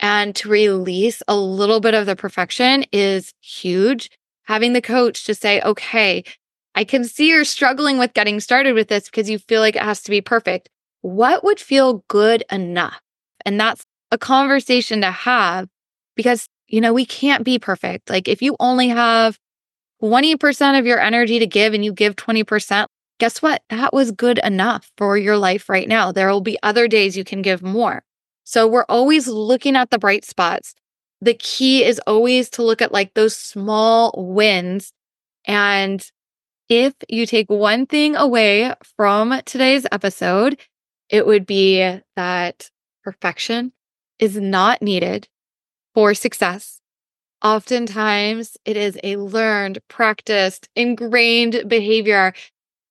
and 0.02 0.36
to 0.36 0.49
release 0.49 1.23
a 1.30 1.38
little 1.38 1.80
bit 1.80 1.93
of 1.93 2.06
the 2.06 2.17
perfection 2.17 2.84
is 2.91 3.34
huge. 3.39 4.10
Having 4.43 4.73
the 4.73 4.82
coach 4.82 5.23
to 5.23 5.34
say, 5.34 5.62
okay, 5.62 6.26
I 6.76 6.84
can 6.84 7.06
see 7.06 7.30
you're 7.30 7.45
struggling 7.45 7.97
with 7.97 8.13
getting 8.13 8.41
started 8.41 8.73
with 8.73 8.89
this 8.89 9.06
because 9.06 9.30
you 9.30 9.39
feel 9.39 9.62
like 9.62 9.78
it 9.78 9.84
has 9.84 10.04
to 10.04 10.12
be 10.12 10.19
perfect. 10.19 10.67
What 10.99 11.45
would 11.45 11.62
feel 11.62 12.04
good 12.10 12.43
enough? 12.52 12.99
And 13.45 13.58
that's 13.58 13.86
a 14.12 14.17
conversation 14.17 14.99
to 14.99 15.12
have 15.12 15.69
because, 16.17 16.45
you 16.67 16.82
know, 16.82 16.91
we 16.91 17.06
can't 17.06 17.45
be 17.45 17.58
perfect. 17.58 18.10
Like 18.10 18.28
if 18.28 18.41
you 18.41 18.58
only 18.60 18.89
have 18.89 19.39
20% 20.04 20.78
of 20.78 20.86
your 20.86 20.99
energy 20.99 21.39
to 21.39 21.47
give 21.47 21.73
and 21.73 21.86
you 21.86 21.93
give 21.93 22.17
20%, 22.17 22.86
guess 23.24 23.42
what? 23.42 23.64
That 23.70 23.94
was 23.94 24.12
good 24.12 24.38
enough 24.44 24.92
for 24.98 25.18
your 25.18 25.38
life 25.38 25.70
right 25.70 25.88
now. 25.88 26.12
There 26.12 26.30
will 26.30 26.42
be 26.42 26.58
other 26.62 26.90
days 26.90 27.16
you 27.16 27.24
can 27.24 27.42
give 27.42 27.64
more. 27.64 28.04
So 28.44 28.68
we're 28.68 28.84
always 28.90 29.30
looking 29.30 29.78
at 29.78 29.92
the 29.92 29.98
bright 29.98 30.26
spots. 30.26 30.76
The 31.22 31.34
key 31.34 31.86
is 31.86 32.02
always 32.06 32.50
to 32.50 32.64
look 32.64 32.82
at 32.82 32.92
like 32.92 33.14
those 33.14 33.34
small 33.34 34.14
wins. 34.18 34.92
And 35.46 36.06
if 36.68 36.94
you 37.08 37.26
take 37.26 37.50
one 37.50 37.86
thing 37.86 38.18
away 38.18 38.74
from 38.98 39.40
today's 39.46 39.88
episode, 39.90 40.60
it 41.08 41.26
would 41.26 41.46
be 41.46 42.00
that 42.18 42.70
perfection 43.06 43.72
is 44.20 44.36
not 44.36 44.82
needed 44.82 45.30
for 45.96 46.14
success. 46.14 46.82
Oftentimes, 47.42 48.58
it 48.66 48.76
is 48.76 49.00
a 49.02 49.16
learned, 49.16 49.80
practiced, 49.88 50.68
ingrained 50.76 51.64
behavior 51.70 52.34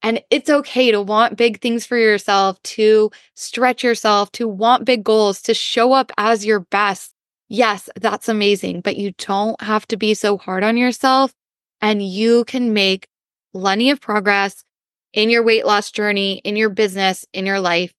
and 0.03 0.21
it's 0.31 0.51
okay 0.51 0.91
to 0.91 1.01
want 1.01 1.37
big 1.37 1.61
things 1.61 1.87
for 1.87 1.97
yourself, 1.97 2.63
to 2.65 3.11
stretch 3.35 3.85
yourself, 3.85 4.33
to 4.33 4.49
want 4.49 4.85
big 4.85 5.05
goals, 5.05 5.41
to 5.43 5.55
show 5.55 5.93
up 5.93 6.11
as 6.19 6.45
your 6.45 6.61
best. 6.61 7.13
Yes, 7.49 7.89
that's 8.01 8.29
amazing, 8.29 8.81
but 8.81 8.97
you 8.97 9.13
don't 9.19 9.61
have 9.63 9.87
to 9.89 9.97
be 9.97 10.15
so 10.15 10.39
hard 10.39 10.65
on 10.65 10.77
yourself 10.77 11.33
and 11.81 12.03
you 12.03 12.45
can 12.45 12.73
make 12.73 13.09
plenty 13.53 13.91
of 13.91 14.01
progress 14.01 14.65
in 15.13 15.29
your 15.29 15.43
weight 15.43 15.67
loss 15.67 15.91
journey, 15.91 16.39
in 16.45 16.57
your 16.57 16.71
business, 16.71 17.27
in 17.33 17.45
your 17.45 17.61
life 17.61 17.93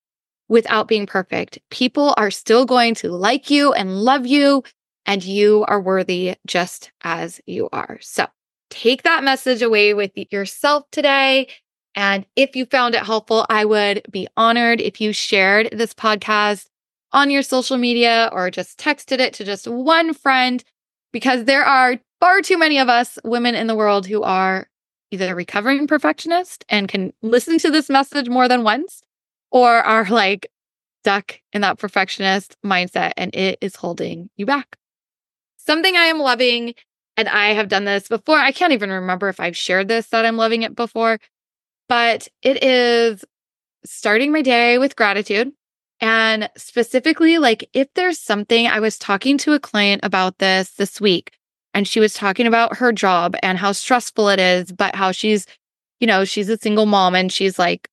without 0.49 0.87
being 0.87 1.05
perfect. 1.05 1.59
People 1.69 2.13
are 2.17 2.31
still 2.31 2.65
going 2.65 2.95
to 2.95 3.11
like 3.11 3.49
you 3.49 3.73
and 3.73 4.01
love 4.01 4.25
you, 4.25 4.63
and 5.05 5.23
you 5.23 5.65
are 5.67 5.81
worthy 5.81 6.35
just 6.47 6.91
as 7.03 7.41
you 7.45 7.69
are. 7.71 7.97
So 8.01 8.27
take 8.69 9.03
that 9.03 9.23
message 9.23 9.61
away 9.61 9.93
with 9.93 10.11
yourself 10.31 10.85
today 10.91 11.47
and 11.95 12.25
if 12.35 12.55
you 12.55 12.65
found 12.65 12.95
it 12.95 13.03
helpful, 13.03 13.45
I 13.49 13.65
would 13.65 14.03
be 14.09 14.27
honored 14.35 14.81
if 14.81 14.99
you 14.99 15.13
shared 15.13 15.69
this 15.71 15.93
podcast 15.93 16.67
on 17.11 17.29
your 17.29 17.43
social 17.43 17.77
media 17.77 18.29
or 18.31 18.49
just 18.49 18.79
texted 18.79 19.19
it 19.19 19.33
to 19.35 19.43
just 19.43 19.67
one 19.67 20.13
friend 20.13 20.63
because 21.11 21.45
there 21.45 21.63
are 21.63 21.99
far 22.19 22.41
too 22.41 22.57
many 22.57 22.79
of 22.79 22.89
us 22.89 23.19
women 23.23 23.53
in 23.53 23.67
the 23.67 23.75
world 23.75 24.07
who 24.07 24.23
are 24.23 24.67
either 25.11 25.35
recovering 25.35 25.85
perfectionist 25.85 26.65
and 26.69 26.87
can 26.87 27.13
listen 27.21 27.59
to 27.59 27.69
this 27.69 27.89
message 27.89 28.29
more 28.29 28.47
than 28.47 28.63
once 28.63 29.03
or 29.51 29.69
are 29.69 30.05
like 30.05 30.47
stuck 31.03 31.39
in 31.51 31.61
that 31.61 31.77
perfectionist 31.77 32.57
mindset 32.65 33.11
and 33.17 33.35
it 33.35 33.59
is 33.61 33.75
holding 33.75 34.29
you 34.37 34.45
back. 34.45 34.77
Something 35.57 35.95
I 35.95 36.05
am 36.05 36.19
loving, 36.19 36.73
and 37.15 37.29
I 37.29 37.53
have 37.53 37.69
done 37.69 37.85
this 37.85 38.07
before. 38.07 38.37
I 38.37 38.51
can't 38.51 38.73
even 38.73 38.89
remember 38.89 39.29
if 39.29 39.39
I've 39.39 39.55
shared 39.55 39.87
this 39.87 40.07
that 40.07 40.25
I'm 40.25 40.37
loving 40.37 40.63
it 40.63 40.75
before, 40.75 41.19
but 41.89 42.27
it 42.41 42.63
is 42.63 43.23
starting 43.85 44.31
my 44.31 44.41
day 44.41 44.77
with 44.77 44.95
gratitude. 44.95 45.51
And 45.99 46.49
specifically, 46.57 47.37
like 47.37 47.69
if 47.73 47.87
there's 47.93 48.19
something, 48.19 48.67
I 48.67 48.79
was 48.79 48.97
talking 48.97 49.37
to 49.39 49.53
a 49.53 49.59
client 49.59 50.01
about 50.03 50.39
this 50.39 50.71
this 50.71 50.99
week, 50.99 51.31
and 51.73 51.87
she 51.87 51.99
was 51.99 52.13
talking 52.13 52.45
about 52.45 52.77
her 52.77 52.91
job 52.91 53.35
and 53.41 53.57
how 53.57 53.71
stressful 53.71 54.29
it 54.29 54.39
is, 54.39 54.71
but 54.71 54.95
how 54.95 55.11
she's, 55.11 55.45
you 55.99 56.07
know, 56.07 56.25
she's 56.25 56.49
a 56.49 56.57
single 56.57 56.85
mom 56.85 57.15
and 57.15 57.31
she's 57.31 57.57
like 57.57 57.87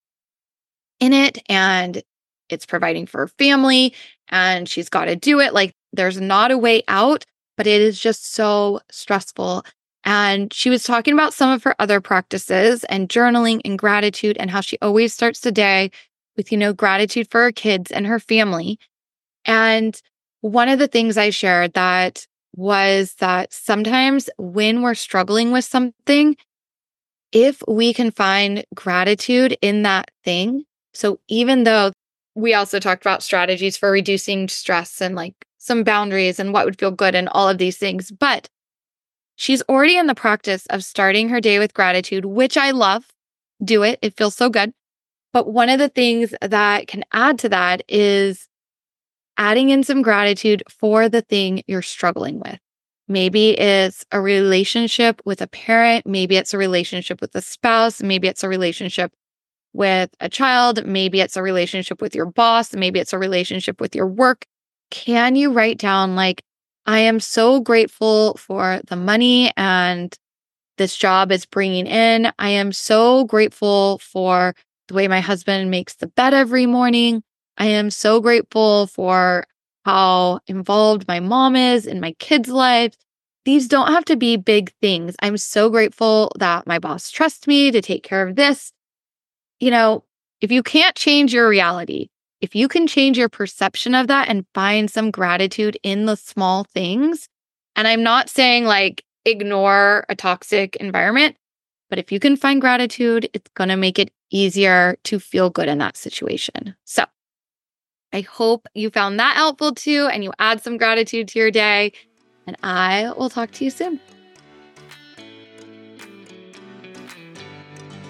in 0.98 1.12
it 1.12 1.38
and 1.48 2.03
it's 2.48 2.66
providing 2.66 3.07
for 3.07 3.18
her 3.18 3.29
family 3.29 3.94
and 4.29 4.68
she's 4.68 4.88
got 4.88 5.07
to 5.07 5.16
do 5.16 5.40
it. 5.40 5.55
Like 5.55 5.74
there's 5.92 6.20
not 6.20 6.50
a 6.50 6.59
way 6.59 6.83
out, 6.88 7.24
but 7.57 7.66
it 7.66 7.81
is 7.81 7.98
just 8.00 8.33
so 8.33 8.81
stressful. 8.90 9.64
And 10.04 10.52
she 10.52 10.70
was 10.70 10.82
talking 10.82 11.14
about 11.14 11.34
some 11.34 11.50
of 11.50 11.62
her 11.64 11.74
other 11.78 12.00
practices 12.00 12.84
and 12.84 13.08
journaling 13.08 13.60
and 13.64 13.78
gratitude 13.78 14.36
and 14.38 14.50
how 14.50 14.60
she 14.60 14.78
always 14.80 15.12
starts 15.12 15.40
the 15.40 15.52
day 15.52 15.90
with, 16.36 16.50
you 16.50 16.58
know, 16.58 16.72
gratitude 16.72 17.30
for 17.30 17.42
her 17.42 17.52
kids 17.52 17.90
and 17.90 18.06
her 18.06 18.18
family. 18.18 18.78
And 19.44 20.00
one 20.40 20.68
of 20.68 20.78
the 20.78 20.88
things 20.88 21.18
I 21.18 21.30
shared 21.30 21.74
that 21.74 22.26
was 22.56 23.14
that 23.14 23.52
sometimes 23.52 24.30
when 24.38 24.82
we're 24.82 24.94
struggling 24.94 25.52
with 25.52 25.64
something, 25.64 26.36
if 27.32 27.62
we 27.68 27.92
can 27.92 28.10
find 28.10 28.64
gratitude 28.74 29.56
in 29.62 29.82
that 29.82 30.10
thing, 30.24 30.64
so 30.92 31.20
even 31.28 31.64
though 31.64 31.92
we 32.34 32.54
also 32.54 32.80
talked 32.80 33.02
about 33.02 33.22
strategies 33.22 33.76
for 33.76 33.90
reducing 33.90 34.48
stress 34.48 35.00
and 35.00 35.14
like 35.14 35.34
some 35.58 35.84
boundaries 35.84 36.40
and 36.40 36.52
what 36.52 36.64
would 36.64 36.78
feel 36.78 36.90
good 36.90 37.14
and 37.14 37.28
all 37.28 37.48
of 37.48 37.58
these 37.58 37.76
things, 37.76 38.10
but 38.10 38.48
she's 39.40 39.62
already 39.70 39.96
in 39.96 40.07
the 40.07 40.14
practice 40.14 40.66
of 40.66 40.85
starting 40.85 41.31
her 41.31 41.40
day 41.40 41.59
with 41.59 41.72
gratitude, 41.72 42.26
which 42.26 42.59
I 42.59 42.72
love. 42.72 43.07
Do 43.64 43.83
it, 43.83 43.98
it 44.03 44.14
feels 44.14 44.37
so 44.37 44.50
good. 44.50 44.72
But 45.33 45.50
one 45.50 45.70
of 45.70 45.79
the 45.79 45.88
things 45.88 46.35
that 46.42 46.87
can 46.88 47.05
add 47.12 47.38
to 47.40 47.48
that 47.48 47.83
is 47.88 48.48
adding 49.38 49.70
in 49.70 49.83
some 49.83 50.03
gratitude 50.03 50.62
for 50.68 51.09
the 51.09 51.22
thing 51.22 51.62
you're 51.66 51.81
struggling 51.81 52.38
with. 52.38 52.59
Maybe 53.09 53.59
it's 53.59 54.05
a 54.12 54.20
relationship 54.20 55.22
with 55.24 55.40
a 55.40 55.46
parent. 55.46 56.07
Maybe 56.07 56.37
it's 56.37 56.53
a 56.53 56.59
relationship 56.59 57.22
with 57.22 57.35
a 57.35 57.40
spouse. 57.40 58.03
Maybe 58.03 58.29
it's 58.29 58.44
a 58.44 58.48
relationship 58.48 59.11
with 59.72 60.11
a 60.20 60.29
child. 60.29 60.85
Maybe 60.85 61.20
it's 61.20 61.37
a 61.37 61.42
relationship 61.42 62.03
with 62.03 62.14
your 62.14 62.26
boss. 62.26 62.74
Maybe 62.74 63.00
it's 63.00 63.14
a 63.14 63.18
relationship 63.18 63.81
with 63.81 63.94
your 63.96 64.07
work. 64.07 64.44
Can 64.90 65.35
you 65.35 65.50
write 65.53 65.79
down, 65.79 66.14
like, 66.14 66.42
I 66.90 66.98
am 66.98 67.20
so 67.20 67.61
grateful 67.61 68.35
for 68.35 68.81
the 68.88 68.96
money 68.96 69.53
and 69.57 70.12
this 70.76 70.96
job 70.96 71.31
is 71.31 71.46
bringing 71.46 71.87
in. 71.87 72.33
I 72.37 72.48
am 72.48 72.72
so 72.72 73.26
grateful 73.26 73.98
for 73.98 74.57
the 74.88 74.94
way 74.94 75.07
my 75.07 75.20
husband 75.20 75.70
makes 75.70 75.94
the 75.94 76.09
bed 76.09 76.35
every 76.35 76.66
morning. 76.66 77.22
I 77.57 77.66
am 77.66 77.92
so 77.92 78.20
grateful 78.20 78.88
for 78.88 79.44
how 79.85 80.40
involved 80.48 81.07
my 81.07 81.20
mom 81.20 81.55
is 81.55 81.87
in 81.87 82.00
my 82.00 82.11
kids' 82.18 82.48
lives. 82.48 82.96
These 83.44 83.68
don't 83.68 83.92
have 83.92 84.07
to 84.07 84.16
be 84.16 84.37
big 84.37 84.72
things. 84.81 85.14
I'm 85.22 85.37
so 85.37 85.70
grateful 85.70 86.33
that 86.40 86.66
my 86.66 86.81
boss 86.81 87.09
trusts 87.12 87.46
me 87.46 87.70
to 87.70 87.81
take 87.81 88.03
care 88.03 88.26
of 88.26 88.35
this. 88.35 88.72
You 89.61 89.70
know, 89.70 90.03
if 90.40 90.50
you 90.50 90.64
can't 90.64 90.96
change 90.96 91.33
your 91.33 91.48
reality, 91.48 92.09
if 92.40 92.55
you 92.55 92.68
can 92.68 92.87
change 92.87 93.18
your 93.18 93.29
perception 93.29 93.94
of 93.94 94.07
that 94.07 94.29
and 94.29 94.46
find 94.55 94.90
some 94.90 95.11
gratitude 95.11 95.79
in 95.83 96.07
the 96.07 96.16
small 96.16 96.64
things, 96.64 97.29
and 97.76 97.87
I'm 97.87 98.03
not 98.03 98.29
saying 98.29 98.64
like 98.64 99.05
ignore 99.24 100.07
a 100.09 100.16
toxic 100.16 100.76
environment, 100.76 101.37
but 101.90 101.98
if 101.98 102.11
you 102.11 102.18
can 102.18 102.37
find 102.37 102.61
gratitude, 102.61 103.29
it's 103.35 103.50
going 103.55 103.68
to 103.68 103.76
make 103.76 103.98
it 103.98 104.11
easier 104.31 104.96
to 105.05 105.18
feel 105.18 105.50
good 105.50 105.68
in 105.68 105.79
that 105.79 105.96
situation. 105.96 106.74
So 106.85 107.05
I 108.12 108.22
hope 108.22 108.66
you 108.74 108.90
found 108.90 109.20
that 109.20 109.37
helpful 109.37 109.74
too, 109.74 110.09
and 110.11 110.24
you 110.24 110.33
add 110.38 110.62
some 110.62 110.79
gratitude 110.79 111.29
to 111.29 111.38
your 111.38 111.50
day. 111.50 111.92
And 112.46 112.57
I 112.62 113.12
will 113.16 113.29
talk 113.29 113.50
to 113.53 113.64
you 113.64 113.70
soon. 113.70 114.00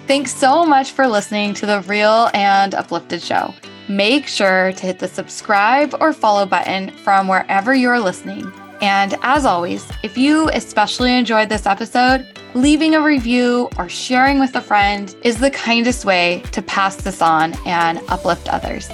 Thanks 0.07 0.33
so 0.33 0.65
much 0.65 0.91
for 0.91 1.07
listening 1.07 1.53
to 1.55 1.65
the 1.65 1.81
Real 1.81 2.29
and 2.33 2.73
Uplifted 2.73 3.21
Show. 3.21 3.53
Make 3.91 4.25
sure 4.25 4.71
to 4.71 4.85
hit 4.85 4.99
the 4.99 5.07
subscribe 5.09 5.93
or 5.99 6.13
follow 6.13 6.45
button 6.45 6.91
from 6.91 7.27
wherever 7.27 7.75
you're 7.75 7.99
listening. 7.99 8.49
And 8.79 9.17
as 9.21 9.45
always, 9.45 9.85
if 10.01 10.17
you 10.17 10.49
especially 10.53 11.13
enjoyed 11.13 11.49
this 11.49 11.65
episode, 11.65 12.25
leaving 12.53 12.95
a 12.95 13.01
review 13.01 13.69
or 13.77 13.89
sharing 13.89 14.39
with 14.39 14.55
a 14.55 14.61
friend 14.61 15.13
is 15.23 15.39
the 15.39 15.51
kindest 15.51 16.05
way 16.05 16.41
to 16.53 16.61
pass 16.61 16.95
this 16.95 17.21
on 17.21 17.53
and 17.67 17.99
uplift 18.07 18.47
others. 18.47 18.89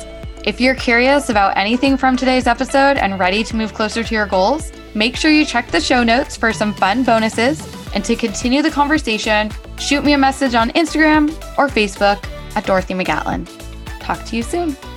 If 0.45 0.60
you're 0.60 0.73
curious 0.73 1.29
about 1.29 1.55
anything 1.55 1.95
from 1.95 2.17
today's 2.17 2.47
episode 2.47 2.97
and 2.97 3.19
ready 3.19 3.43
to 3.43 3.55
move 3.55 3.75
closer 3.75 4.03
to 4.03 4.15
your 4.15 4.25
goals, 4.25 4.71
make 4.95 5.15
sure 5.15 5.29
you 5.29 5.45
check 5.45 5.69
the 5.69 5.79
show 5.79 6.03
notes 6.03 6.36
for 6.36 6.51
some 6.51 6.73
fun 6.73 7.03
bonuses. 7.03 7.62
And 7.93 8.03
to 8.05 8.15
continue 8.15 8.63
the 8.63 8.71
conversation, 8.71 9.51
shoot 9.77 10.03
me 10.03 10.13
a 10.13 10.17
message 10.17 10.55
on 10.55 10.71
Instagram 10.71 11.29
or 11.55 11.67
Facebook 11.67 12.27
at 12.55 12.65
Dorothy 12.65 12.95
McGatlin. 12.95 13.57
Talk 14.08 14.24
to 14.28 14.38
you 14.38 14.43
soon. 14.43 14.96